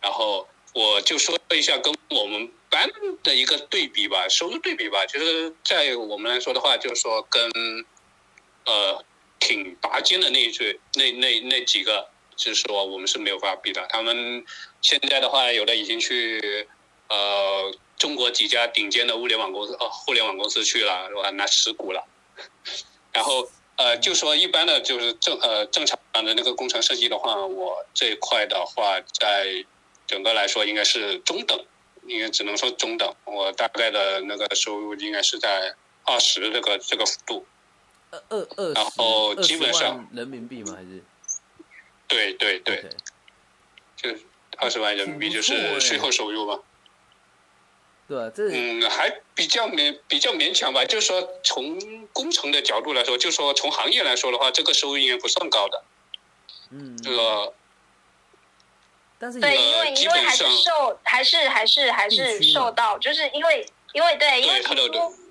[0.00, 2.90] 然后我就说一下跟我们班
[3.22, 7.48] 的一个对比吧，收入对比吧，就是在我们来说的话，就是说跟，
[8.64, 9.04] 呃。
[9.40, 13.86] 挺拔尖的那一句，那那那几个，就是说我们是没有法比的。
[13.88, 14.44] 他们
[14.80, 16.66] 现在的话，有的已经去
[17.08, 21.30] 呃中国几家顶尖的物联网公司哦，互联网公司去了，是吧？
[21.30, 22.04] 拿持股了。
[23.12, 29.64] 然后呃，就说一般的，就是正呃正常的那个工程设计的话，我这一块的话，在
[30.06, 31.64] 整个来说应该是中等，
[32.06, 33.14] 应该只能说中等。
[33.24, 37.46] 我大概的那个收入应该是在二十这个这个幅度。
[38.28, 40.74] 二二然后基本上人民币吗？
[40.76, 41.02] 还是？
[42.06, 42.84] 对对对，
[43.96, 44.10] 就
[44.58, 46.60] 二十万人民币就是税后收入吧。
[48.06, 50.84] 对啊，这嗯还比较勉比较勉强吧。
[50.84, 55.82] 就是说从工程的角度来说，就是说从行业来说的话，这个收入应该不算高的。
[56.70, 57.54] 嗯，这个。
[59.18, 64.82] 但是对，因为因为还是受还是还是还是受到，就是因为因为对，因为他的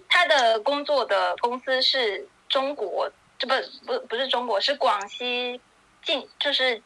[0.09, 2.27] 他的工作的公司是。
[2.53, 3.55] 中国这不
[3.87, 5.59] 不不是中国，是广西
[6.05, 6.79] 境，就是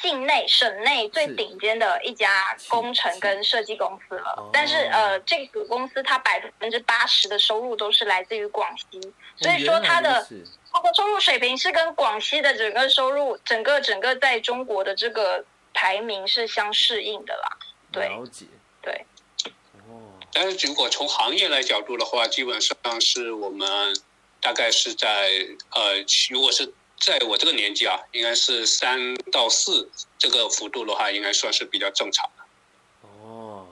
[0.00, 4.48] 境内省内最顶尖的一家工程跟设计公司了。
[4.50, 8.98] 但是呃，这个公司它百分之八十的收入都是来自于广西，
[9.36, 10.26] 所以说它的
[10.72, 17.58] 它的收入水平是跟广西的整个收入，整个整个在中国的这个排名是相适应的啦。
[17.92, 18.10] 对，
[18.80, 19.04] 对。
[19.86, 20.18] 哦。
[20.32, 23.94] 但是如果从行业来角度的话，基本上是我们。
[24.44, 25.30] 大概是在
[25.70, 33.08] 呃，如果是在我这个年纪啊，应该是三到四这个幅度的话，应该算是比较正常的。
[33.08, 33.66] 哦，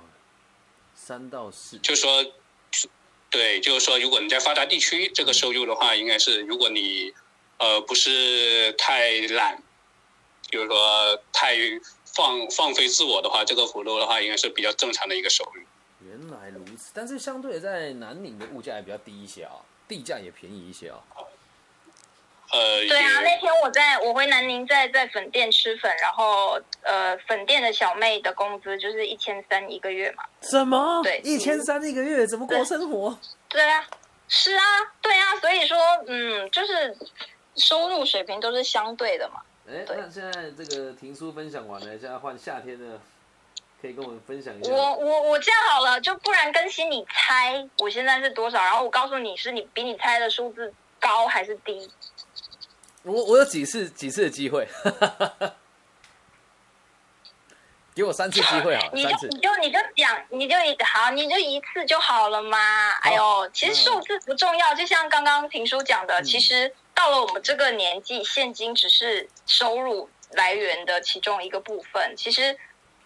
[0.95, 2.25] 三到四，就说，
[3.29, 7.13] 对，就是说，如果你在发达地区，这个收入的话，应该是如果你
[7.59, 9.63] 呃不是太懒，
[10.51, 11.55] 就是说太
[12.07, 15.63] 放放飞自我的话，这个幅度的话，应该是比较正常的一个收入。
[16.01, 19.53] 原来如此，但是相对在南宁的物价也比较低一些啊，
[19.93, 21.03] 地价也便宜一些哦。
[22.51, 30.25] 呃，对啊，那天我在我回南宁在在粉店吃粉，然后呃粉店的小妹的工资就是一千三一个月嘛。
[30.41, 31.03] 什么？
[31.03, 33.19] 对一千三一个月，怎么过生活？
[33.49, 33.87] 对啊，
[34.29, 34.65] 是啊，
[35.03, 36.97] 对啊，所以说嗯，就是
[37.57, 39.43] 收入水平都是相对的嘛。
[39.69, 42.99] 哎，那现在这个停书分享完了，现在换夏天的，
[43.83, 44.73] 可以跟我们分享一下。
[44.73, 51.91] 我我我这样好了，就不然更新你猜我现在是多少，然后我告诉你是你比你猜的数字高还是低。
[53.03, 54.69] 我我有几次几次的机会，
[57.93, 59.11] 给我三次机会好了，你就。
[59.29, 62.57] 你就你就讲，你就一好，你就一次就好了嘛。
[63.03, 72.15] 哎呦，其实数字不重要，就像刚刚评叔讲的，嗯其实到了我们这个年纪，现金只是收入来源的其中一个部分。
[72.17, 72.57] 其实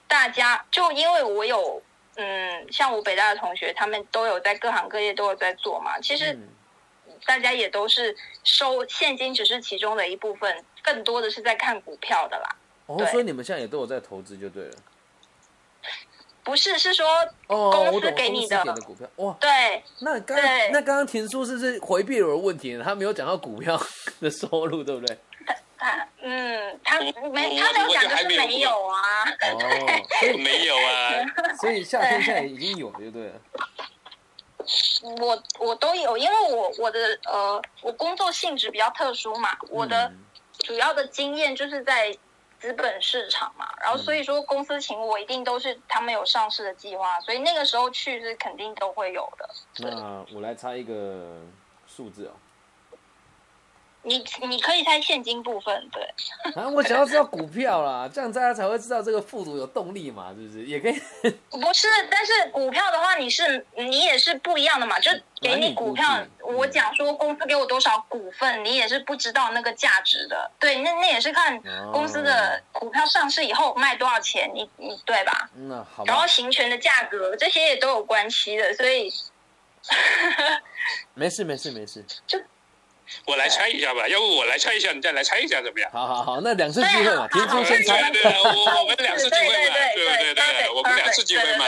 [0.09, 1.83] 大家就因为我有，
[2.17, 5.99] 嗯，像我北大的同学，他们都有在各行各业都有在做嘛。
[6.01, 6.49] 其实嗯
[7.25, 8.15] 大家也都是
[8.45, 12.57] 收现金，只是其中的一部分，更多的是在看股票的啦。
[12.87, 14.73] 哦，对所以你们现在也都有在投资就对了。
[16.45, 17.05] 不是，是说
[17.49, 22.85] 哦，公司给你的股票，哇，对那刚对那刚刚田叔是不是回避了我的问题呢？
[22.85, 23.77] 他没有讲到股票
[24.21, 25.19] 的收入，对不对？
[25.79, 27.63] 他 嗯，他没他没有
[27.93, 29.01] 讲，就是没没有有啊。
[29.53, 29.59] 哦，
[30.21, 31.25] 所以 没有啊，
[31.61, 33.35] 所以夏天现在已经有了，就对了。
[35.21, 40.25] 我我都有，因为我我的呃，我工作性质比较特殊嘛，我的嗯
[40.59, 42.17] 主要的经验就是在
[42.59, 49.49] 资本市场嘛，然后所以说公司请我一定都是他们有上市的计划，所以那个时候去是肯定都会有的。
[49.79, 51.41] 那我来猜一个
[51.87, 52.33] 数字哦。
[54.07, 56.03] 你你可以猜现金部分，对，
[56.55, 60.65] 啊，我想要知道股票啦，这样大家才会知道这个复读有动力嘛，是不是？
[60.65, 60.93] 也可以。
[61.51, 70.49] 不是，但是股票的话，你是你也是不一样的嘛，就给你股票，我讲说公司给我多少股份，你也是不知道那个价值的。
[70.61, 75.51] 对，那那也是看哦公司的股票上市以后卖多少钱，你你对吧？
[75.57, 79.13] 那好然后，行权的价格这些也都有关系的，所以
[81.15, 82.05] 没事没事没事。
[83.25, 85.91] 我来猜一下吧，要不我来猜一下，你再来猜一下怎么样？
[85.93, 88.11] 好好好，那两次机会嘛，田叔先猜。
[88.11, 91.65] 对啊，我我们两次机会嘛，对对对对，我们两次机会嘛，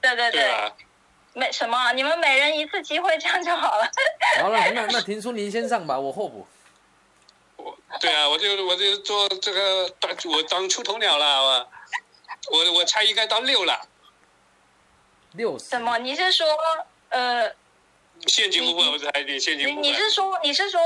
[0.00, 0.72] 对对对，对吧？
[1.34, 3.90] 没什么，你们每人一次机会，这样就好了。
[4.40, 6.46] 好了，那那田叔您先上吧，我候补。
[7.56, 11.66] 我对啊，我就我就做这个当我当出头鸟了，我
[12.52, 13.80] 我我猜应该到六了，
[15.32, 15.58] 六。
[15.58, 15.98] 什么？
[15.98, 16.46] 你是说
[17.08, 17.52] 呃？
[18.26, 20.80] 现金部分我猜你现你金部分，你是说你是说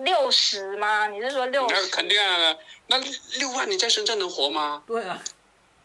[0.00, 1.06] 六十吗？
[1.06, 1.74] 你是说六十？
[1.74, 2.56] 那肯定啊，
[2.88, 2.98] 那
[3.38, 4.82] 六万你在深圳能活吗？
[4.86, 5.20] 对啊，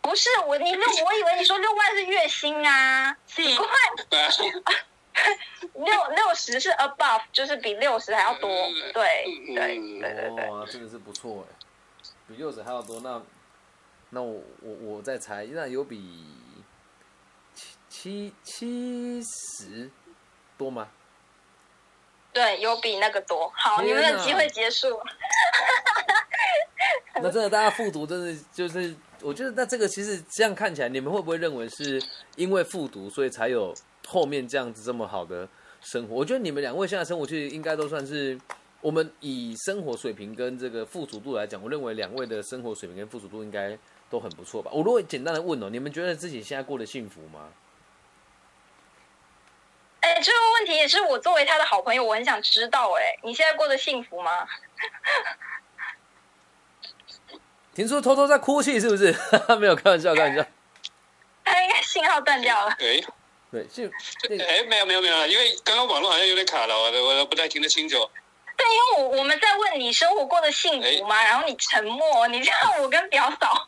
[0.02, 3.68] 不是我，你六，我以为你说六万是月薪啊，奇怪，
[4.20, 4.30] 啊，
[5.74, 8.50] 六六十是 above，就是比六十还要多。
[8.50, 11.56] 嗯对嗯对嗯对对对，哇，真的是不错哎，
[12.28, 13.00] 比六十还要多。
[13.02, 13.22] 那
[14.12, 16.26] 那我我我再猜，那有比
[17.54, 19.92] 七七七十
[20.60, 20.88] 多吗？
[22.34, 23.52] 对，有比那个多。
[23.56, 25.00] 好，你们的机会结束。
[27.16, 32.02] 那真的，大家复读真的就是，我觉得那这个其实这样看起来，你们会不会认为是
[32.36, 33.74] 因为复读，所以才有
[34.08, 35.48] 后面这样子这么好的
[35.82, 36.16] 生活？
[36.16, 38.40] 我觉得你们两位现在生活其实应该都算是
[38.82, 43.78] 我们以生活水平跟这个富足度来讲，我认为两位的生活水平跟富足度应该
[44.10, 44.70] 都很不错吧。
[44.72, 47.50] 我如果简单的问哦，你们觉得自己现在过得幸福吗？
[50.20, 52.92] 哎，这个问题也是我作为他的好朋友，我很想知道。
[52.92, 54.32] 哎，你现在过得幸福吗？
[57.74, 59.16] 听说偷偷在哭泣，是不是？
[59.58, 60.46] 没有开玩笑，开玩笑。
[61.46, 62.72] 他应该信号断掉了。
[62.80, 63.02] 哎
[63.52, 63.90] 对，幸
[64.30, 67.96] 那个哎，没有没有没有，因为刚刚网络好像有点卡了，我我不太听得清楚。
[68.58, 71.24] 对，因为我我们在问你生活过得幸福吗？
[71.24, 73.66] 然后你沉默，你这样我跟表嫂，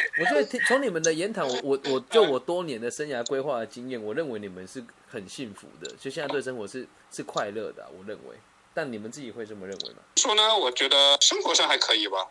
[0.20, 8.36] 我觉得听从你们的言谈，我我我就我多年的生涯规划的经验，我认为你们是很幸福的，就现在对生活是是快乐的啊、我认为。
[8.74, 9.96] 但你们自己会这么认为吗？
[10.16, 12.26] 说呢，我觉得生活上还可以吧，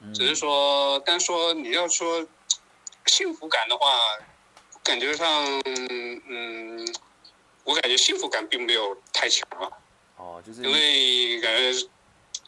[0.00, 2.26] 嗯只是说，单说你要说
[3.06, 3.98] 幸福感的话，
[4.82, 6.94] 感觉上，嗯，
[7.64, 9.68] 我感觉幸福感并没有太强啊，
[10.16, 11.86] 哦，就是因为感觉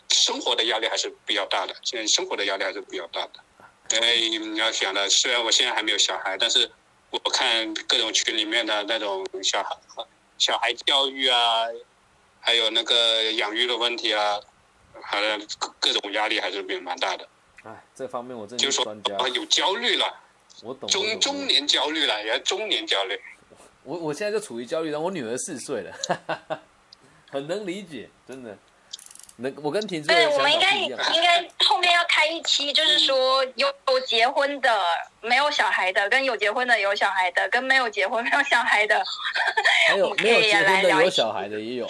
[0.08, 3.32] 生活的压力还是比较大的，现在生活的压力还是比较大的。
[3.94, 6.70] 因为你要想的，虽然我现在还没有小孩，但是
[7.10, 9.76] 我看各种群里面的那种小孩
[10.38, 11.64] 小孩教育啊，
[12.40, 14.40] 还有那个养育的问题啊，
[15.02, 17.28] 好像各各种压力还是蛮蛮大的。
[17.62, 18.84] 哎，这方面我真的就是说。
[19.18, 20.20] 啊有焦虑了，
[20.62, 20.88] 我懂。
[20.88, 23.18] 中中年焦虑了，也中年焦虑。
[23.84, 26.60] 我我现在就处于焦虑当中，我女儿四岁了，
[27.30, 28.56] 很能理解，真的。
[29.36, 30.76] 能，我跟婷子对，我们应该。
[30.76, 34.80] 应该后面要开一期，就是说有有结婚的、
[35.20, 39.02] 没有小孩的，跟有结婚的有小孩的，跟没有结婚没有小孩的，
[39.88, 41.86] 还有 没有结婚的有小孩的也有，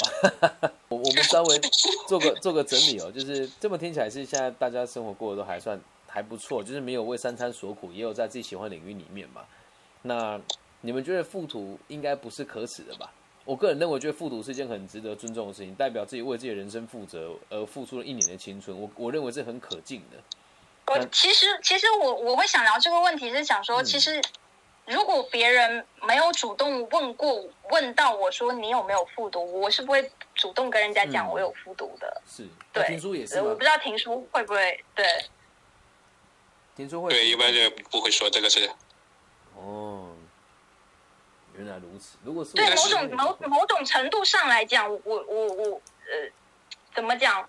[0.89, 1.59] 我 我们稍微
[2.07, 9.43] 做个做个整理哦，就是这么听起来是现在大家生活过得都还算还不错，就是没有为三餐所苦，也有在自己喜欢领域里面嘛。
[10.03, 10.41] 那
[10.81, 13.11] 你们觉得富图应该不是可耻的吧？
[13.45, 18.79] 我个人认为，觉得复读是一件很值得尊重的事情，代表自己为自己的人生负责而付出了一年的青春。
[18.79, 20.19] 我我认为是很可敬的。
[20.87, 24.21] 我其实其实我我会想聊这个问题，是想说，嗯其实
[24.87, 32.23] 如果别人没有主动问过问到我说你有没有复读，我是不会主动跟人家讲嗯我有复读的。
[32.27, 33.61] 是，对那听书也是我不？
[33.61, 35.07] 知道婷书会不会对。
[36.77, 38.69] 听书会对，一般就不会说这个事。
[39.55, 40.11] 哦，
[41.57, 42.17] 原来如此。
[42.25, 46.31] 如果是对某种某某种程度上来讲，我我我呃，
[46.95, 47.49] 怎么讲？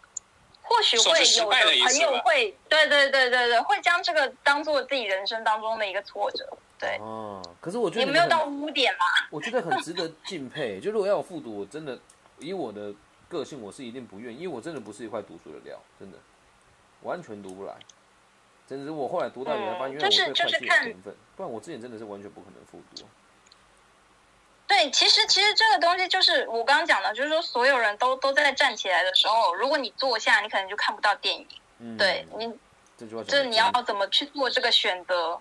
[0.67, 9.27] 或许会有的朋友会，对对对对对，会将这个当做自己人生当中的一个挫折，对，哦，可是我觉得也没有到污点啦。
[9.29, 10.79] 我觉得很值得敬佩。
[10.79, 11.95] 就如果要我复读，我真的
[12.39, 12.91] 以我的
[13.29, 16.17] 个性，我是一定不愿意，因为我真的不是一块读书的料，真的
[17.03, 17.75] 完全读不来。
[18.67, 23.07] 真的是我后来读大学才发现，嗯原来我就是对会计有就是看天分，不然我之前真的是完全不可能复读。
[24.67, 31.47] 对，其实其实这个东西就是我刚刚讲的，就是说所有人都都在站起来的时候，如果你坐下，你可能就看不到电影。
[31.79, 32.51] 嗯，对你，
[32.97, 35.39] 这句话讲就是你要怎么去做这个选择。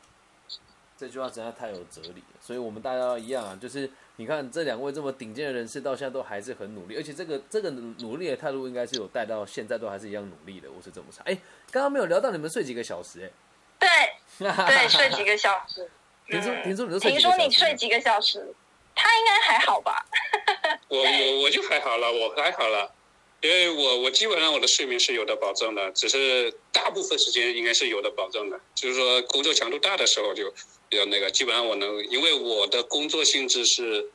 [0.96, 11.24] 这句话实在太有哲理了，所以我们大家要一样啊，就是你看这两位这么顶尖的人士，到现在都还是很努力，而且这个这个努努力的态度，应该是有带到现在都还是一样努力的，我是这么想。
[11.26, 11.36] 哎，
[11.72, 13.32] 刚刚没有聊到你们睡几个小时、
[13.78, 15.90] 对哎，对，对睡几个小时。
[16.26, 17.48] 听说嗯听说你都睡几听说个小时？
[17.48, 18.54] 你睡几个小时？
[18.94, 20.04] 他应该还好吧？
[20.88, 22.92] 我我我就还好了，我还好了，
[23.40, 30.52] 因为我我基本上我的睡眠是有的保证的，只是大部分时间应该是有的保证的，就是说工作强度大的时候就
[30.88, 34.10] 比较那个，基本上我能，因为我的工作性质是，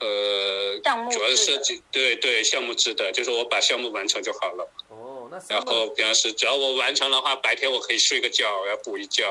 [0.00, 4.70] 呃，项目主要是设计，对对，项目制的，就是我把项目完成就好了。
[4.88, 9.24] 哦，那然后平常是只要我完成的话，白天我可以睡个觉，要补一觉。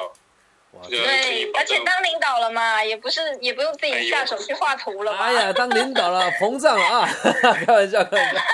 [0.82, 5.20] 哇，对而且当领导了嘛，也不是也不用自己下手去画图了嘛。
[5.20, 7.10] 哎呀，当领导了，膨胀了啊！
[7.66, 8.42] 开玩笑，开玩笑。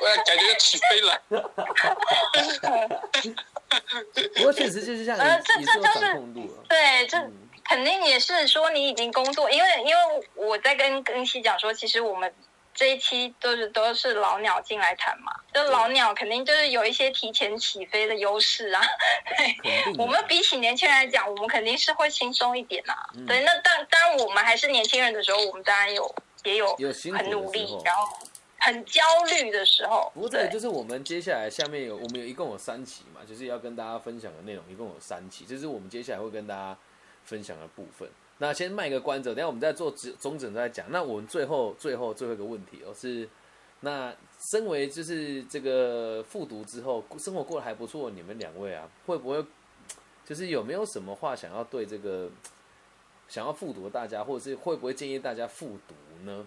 [0.00, 1.20] 我感觉要起飞了。
[4.36, 6.64] 不过确实就是像呃这你，你是有这就是掌控度了。
[6.68, 7.32] 对，这嗯
[7.64, 9.92] 肯定也是说你已经工作，因为因为
[10.34, 12.32] 我在跟跟西讲说，其实我们
[12.74, 18.82] 这一期都是都是老鸟进来谈嘛，就老鸟肯定就是有一些提前起飞的优势啊。
[19.62, 19.94] 对。
[19.96, 22.94] 我们比起年轻人来讲，我们肯定是会轻松一点啊。
[23.14, 27.52] 嗯对，那当当然我们还是年轻人的时候，我们当然有也有有很努。
[27.52, 28.08] 力然后
[28.58, 29.00] 很焦
[29.30, 30.10] 虑的时候。
[30.12, 36.76] 不过对就是我们接下来下面有我们有一共有三期嘛，就是要跟大家分享的内容一共有三期，这是我们接下来会跟大家
[37.24, 38.08] 分享的部分。
[38.38, 40.90] 那先卖个关子，等下我们再做总总整再讲。
[40.90, 43.28] 那我们最后最后最后一个问题哦是，
[43.80, 44.14] 那
[44.50, 49.44] 身为就是这个复读之后生活过得还不错，你们两位啊会不会
[50.24, 52.28] 就是有没有什么话想要对这个
[53.28, 56.46] 想要复读的大家，或者是会不会建议大家复读呢？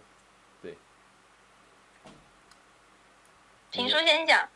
[3.71, 4.47] 评书先讲，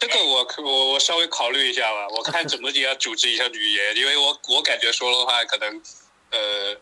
[0.00, 5.82] 这个我我我稍微考虑一下吧，我看怎么也要组织一下语言，因为我我感觉说的话，可能
[6.30, 6.76] 呃，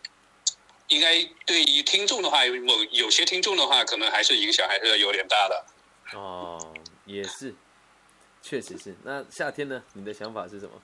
[0.88, 5.66] 应该对于听众的话，某有些听众的话，可能还是影响还是有点大的。
[6.14, 6.74] 哦，
[7.04, 7.54] 也是，
[8.42, 8.96] 确实是。
[9.04, 9.82] 那夏天呢？
[9.92, 10.82] 你的想法是什么？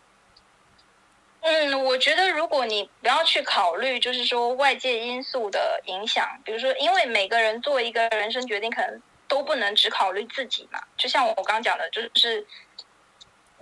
[1.40, 9.02] 嗯，我觉得如果你不要去考虑，就是说外界因素的影响，比如说，因为每个人做一个人生决定，可能
[9.32, 10.78] 都不能只考虑自己嘛。
[10.94, 12.46] 就像我刚刚讲的，就是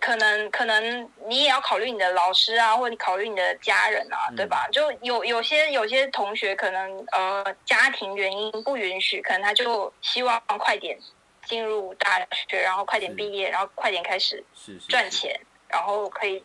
[0.00, 4.68] 可能可能你也要考虑你的老师啊，或者你考虑你的家人啊，嗯对吧？
[4.72, 10.98] 就有有些有些同学可能呃家庭原因不允许，可能他就希望快点
[11.44, 12.18] 进入大
[12.48, 14.44] 学，然后快点毕业，然后快点开始
[14.88, 16.42] 赚钱，然后可以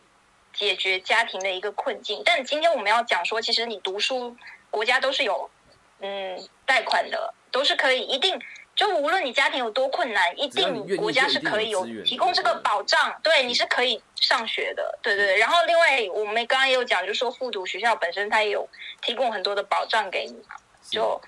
[0.52, 2.22] 解决家庭的一个困境。
[2.24, 4.36] 但今天我们要讲说，其实你读书，
[4.70, 5.50] 国家都是有
[5.98, 8.40] 嗯贷款的，都是可以一定。
[8.76, 15.38] 就无论你家庭有多困难，一定国家是可以有提供这个保障，对，你是可以上学的，对对对。
[15.38, 18.68] 然后另外我们刚刚也有讲，就是说复读学校本身它也有
[19.00, 20.54] 提供很多的保障给你嘛。
[20.90, 21.18] 就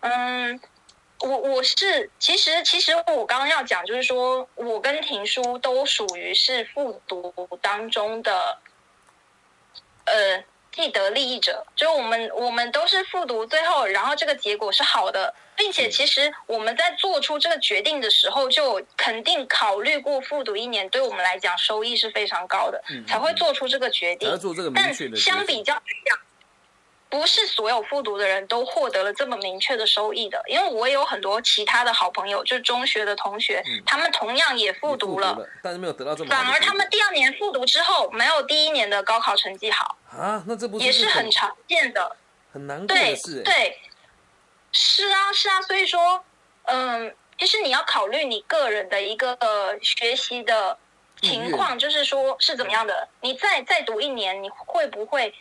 [0.00, 0.60] 嗯，
[1.20, 8.58] 我我是其实其实我刚刚要讲，就是说我跟婷叔都属于是复读当中的
[10.04, 10.44] 呃
[10.76, 24.28] 既得利益者，就我们我们都是复读，最后然后这个结果是好的，并且其实我们在做出这个决定的时候，就肯定考虑过复读一年对我们来讲收益是非常高的，才会做出这个决定。
[24.28, 24.70] 要做这个。
[24.70, 26.18] 明但确的决相比较来讲，
[27.08, 35.38] 不是所有复读的人都获得了这么明确的收益的，因为我也有很多其他的好朋友，就是中学的同学，嗯他们同样也也复读了。
[35.62, 42.16] 但是没有得到这么反而他们第二年复读之后，没有第一年的高考成绩好，啊，那这不也是很很常见的。
[42.52, 43.42] 很难过对的事、欸。
[43.44, 43.78] 对，
[44.72, 46.24] 是啊是啊，所以说，
[46.64, 50.76] 嗯，其实你要考虑你个人的一个呃学习的
[51.22, 53.06] 情况，就是说是怎么样的。
[53.20, 55.32] 你再再读一年，你会不会？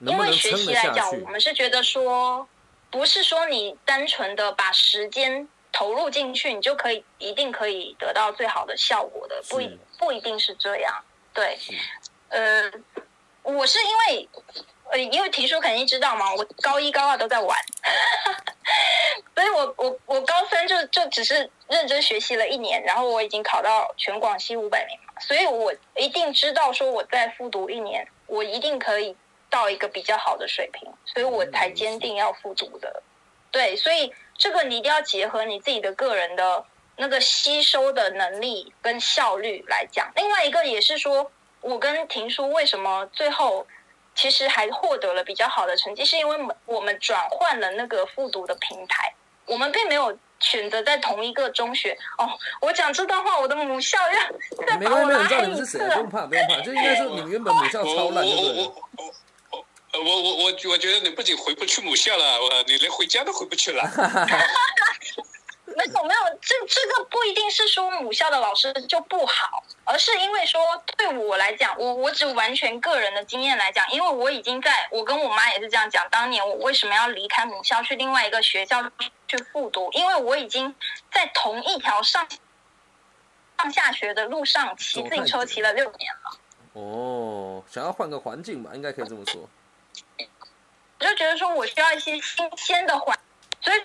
[0.00, 1.28] 因为学习来讲，我？
[1.28, 2.48] 们是觉得说，
[2.90, 11.04] 不是说你单纯的把时间投入进去，你就可以一定可以得到最好的效果的，不一不一定是这样。
[11.32, 11.56] 对，
[12.28, 12.70] 呃，
[13.42, 14.28] 我是因为
[14.90, 17.56] 呃，因为提叔肯定知道嘛，我高一高二都在玩，
[19.36, 29.16] 所以我我我高三就就只是认真学习了一年，然后我已经考到全广西五百名嘛，所以我一定知道说我再复读一年，我一定可以
[29.50, 33.02] 到一个比较好的水平，所以我才坚定要复读的。
[33.50, 36.64] 对，所以这个你一定要结合你自己的个人的
[36.96, 40.08] 那个吸收的能力跟效率来讲。
[40.14, 41.30] 另外一个也是说，
[41.60, 43.66] 我跟婷叔为什么最后
[44.14, 49.12] 其实还获得了比较好的成绩，是因为我们转换了那个复读的平台，
[49.46, 51.96] 我们并没有选择在同一个中学。
[52.18, 52.28] 哦，
[52.60, 54.20] 我讲这段话，我的母校要
[54.64, 56.60] 再把我拉没有人知道黑一次你们是谁，不用怕，不用怕。
[56.60, 58.64] 就应该说你们原本母校超烂，对不对？
[58.64, 59.14] 我我
[59.92, 63.82] 我我我我我觉得你不仅回不去母校了，我你连回家都回不去了。
[65.76, 70.60] 没有没有，这这个不一定是说母校的老师就不好，而是因为说
[70.96, 78.82] 对我来讲，我我只完全个人的经验来讲，因为我已经在我跟我妈也是这样讲，当年我为什么要离开母校去另外一个学校
[79.28, 80.74] 去复读，因为我已经
[81.12, 82.26] 在同一条上
[83.58, 86.38] 上下学的路上骑自行车骑了六年了，
[86.74, 89.48] 哦，想要换个环境吧，应该可以这么说。
[90.98, 93.18] 我就觉得说我需要一些新鲜的环，
[93.60, 93.80] 所以。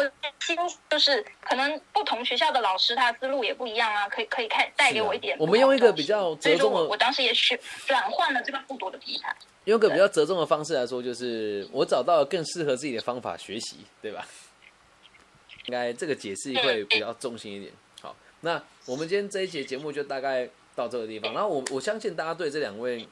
[0.00, 0.56] 我新
[0.88, 5.44] 就是可能不同学校的老师他思路也不一样啊，可以可以看带给我一点我。
[5.44, 9.34] 们用一个比较折中的，我我当时也选转换了这个复读的平台。
[9.64, 14.24] 用个比较折中的方式来说，就是我找到了更适合自己的方法学习，对吧？
[15.66, 17.72] 应该这个解释会比较中心一点。
[18.00, 21.34] 好，那我们今天这一节节目就大概到这个地方。
[21.34, 23.04] 然后我我相信大家对这两位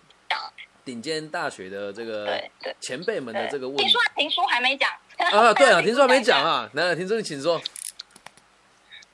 [0.86, 2.40] 顶尖大学的这个
[2.80, 6.40] 前辈们的这个问题听说评书还没讲啊，对啊，听说还没讲。
[6.40, 7.60] 啊，来 来，听说你请说。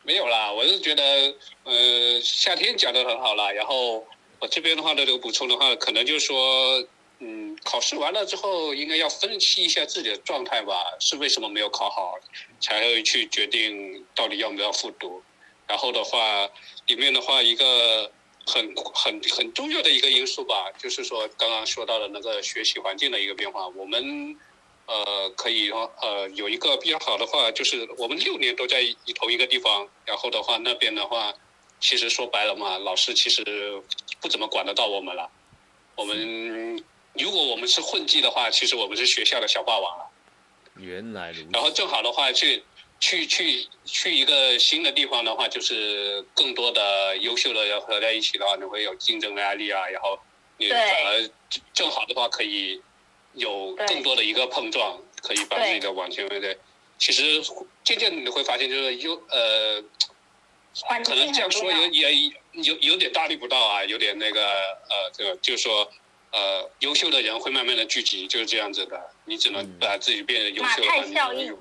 [0.02, 1.02] 没有啦，我是觉得，
[1.64, 3.50] 呃，夏天讲的很好啦。
[3.52, 4.06] 然后
[4.38, 6.84] 我这边的话呢，这个补充的话，可能就是说，
[7.20, 12.18] 嗯，考试完了之后，应该要分析一下自己的状态吧，是为什么没有考好，
[12.60, 15.22] 才会去决定到底要不要复读。
[15.66, 16.46] 然后的话，
[16.86, 18.10] 里面的话一个
[18.46, 24.36] 很很很重要的一个因素吧，就是说刚刚说到的那个学习环境的一个变化，我们。
[24.84, 31.32] 呃，可以说呃有一个比较好的话，就是我们六年都在一同一个地方，然后的话那边的话，
[31.80, 33.80] 其实说白了嘛，老师其实
[34.20, 35.30] 不怎么管得到我们了。
[35.94, 36.84] 我们
[37.14, 40.10] 如果我们是混迹的话，其实我们是学校的小霸王了。
[40.76, 41.48] 原来如此。
[41.52, 42.62] 然后正好的话，去
[43.02, 50.18] 去去去一个新的地方的话，就是更多的优秀的人合在一起的话，你会有竞争的压力啊，然后
[50.56, 51.30] 你对反而
[51.74, 52.80] 正好的话可以。
[53.34, 56.54] 有更多的一个碰撞，可以把自己的往前面对。
[56.98, 57.42] 其实
[57.82, 59.82] 渐渐你会发现，就是优呃，
[61.02, 62.14] 可能这样说有也
[62.52, 65.90] 有有点大逆不道啊，有点那个呃，这个就是说
[66.30, 69.00] 呃，优秀的人会慢慢的聚集，就是这样子的。
[69.24, 71.56] 你只能把自己变得优秀的话，你效应。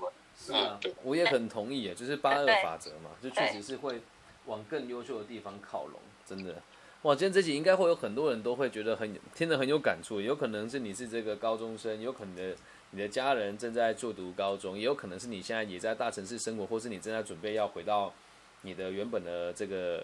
[0.52, 4.02] 是啊，我也很同意啊，就是八二法则嘛，就确实是会
[4.46, 6.56] 往更优秀的地方靠拢，真的。
[7.04, 12.56] 哇，今天这集应该会有很多人都会觉得很听得很有感触，有可能是你是这个高中生，有可能
[12.92, 18.14] 你的家人正在就读高中，也有可能是你现在也在大城市生活，或是你正在准备要回到
[18.62, 20.04] 你的原本的这个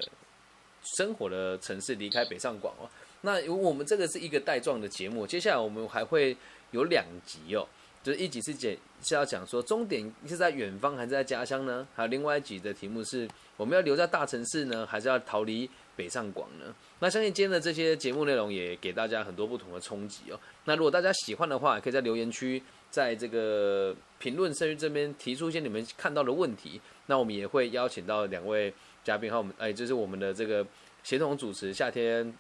[0.98, 2.90] 生活的城市，离开北上广哦。
[3.22, 6.36] 那我们这个是一个带状的节目，接下来我们还会
[6.72, 7.68] 有两集哦，
[8.02, 8.72] 就是一集是讲
[9.04, 11.88] 是要讲说终点是在远方还是在家乡呢？
[11.96, 16.74] 还有另外一集的题目是我们要留在大城市呢，还是要逃离北上广呢？
[17.00, 20.40] 那相信今天的这些节目内容也给大家很多不同的冲击哦。
[20.66, 26.82] 那如果大家喜欢的话，可以在留言区，在这个评论社区这边提出一些你们看到的问题。
[27.06, 28.74] 那我们也会邀请到两位
[29.04, 30.66] 嘉宾，和我们哎，就是我们的这个
[31.04, 32.34] 协同主持夏天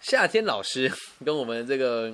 [0.00, 0.90] 夏天老师
[1.24, 2.12] 跟我们这个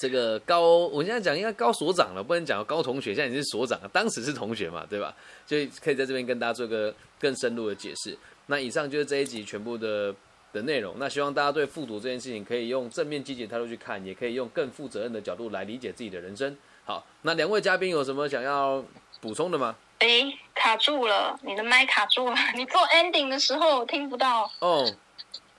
[0.00, 5.14] 这个高，我现在讲应该高所长了，不能讲高同学，现在已经是所长了，当时是同学嘛，对吧？
[5.46, 8.16] 所以可以在这边跟大家做个更深入的解释。
[8.46, 10.14] 那以上就是这一集全部的
[10.54, 10.94] 的内容。
[10.96, 16.56] 那希望大家对复读这件事情可以用正面积极的态度去看，也可以用更负责任的角度来理解自己的人生。
[16.86, 18.82] 好，那两位嘉宾有什么想要
[19.20, 19.76] 补充的吗？
[19.98, 24.50] 哎，卡住了，你的麦卡住了，你做 ending 的时候听不到。
[24.60, 24.90] 哦，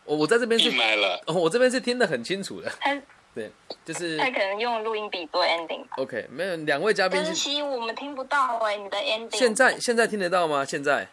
[0.03, 1.21] 我我在这边是麦了。
[1.27, 2.71] 哦，我这边是听得很清楚的。
[2.79, 2.99] 他
[3.33, 3.51] 对，
[3.85, 5.95] 就是他可能用录音笔做 ending 吧。
[5.97, 9.37] OK，没有两位嘉宾是珍惜我们听不到哎、你的 ending。
[9.37, 10.65] 现在现在听得到吗？
[10.65, 11.07] 现在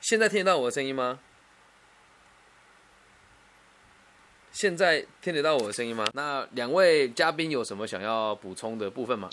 [0.00, 1.20] 现在听得到我的声音吗？
[4.50, 6.04] 现在听得到我的声音吗？
[6.14, 9.30] 那两位嘉宾有什么想要补充的部分吗？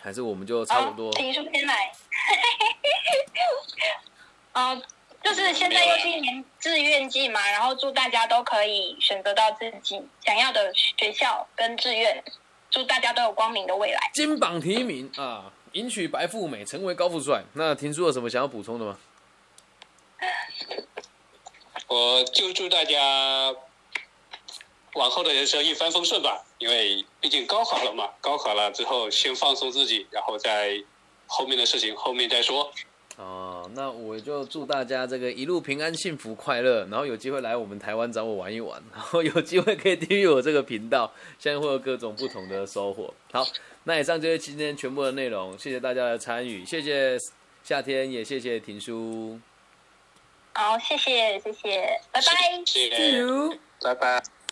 [0.00, 1.12] 还是我们就差不多好？
[1.12, 1.92] 提出先来。
[4.54, 4.82] 哦，
[5.22, 12.24] 就是现在又是一年志愿季嘛，然后祝大家都可以选择到自己想要的学校跟志愿，
[12.70, 14.10] 祝大家都有光明的未来。
[14.14, 17.42] 金榜题名啊，迎娶白富美，成为高富帅。
[17.54, 18.98] 那婷叔有什么想要补充的吗？
[21.88, 23.54] 我就祝大家
[24.94, 30.82] 往后的人生一帆风顺吧，因为毕竟高考了嘛，高考了之后先放松自己，然后再
[31.26, 32.72] 后面的事情后面再说。
[33.18, 43.12] 哦，那我就祝大家这个一路平安、幸福、快乐，然后有机会来我们台湾找我玩一玩，然后有机会可以订阅我这个频道，相信会有各种不同的收获。
[43.32, 43.44] 好，
[43.82, 47.18] 那以上就是今天全部的内容，谢谢大家的参与，谢谢
[47.64, 49.40] 夏天，也谢谢婷叔。
[50.54, 52.26] 好，谢谢谢谢，拜拜。
[52.64, 54.37] 谢谢，拜拜。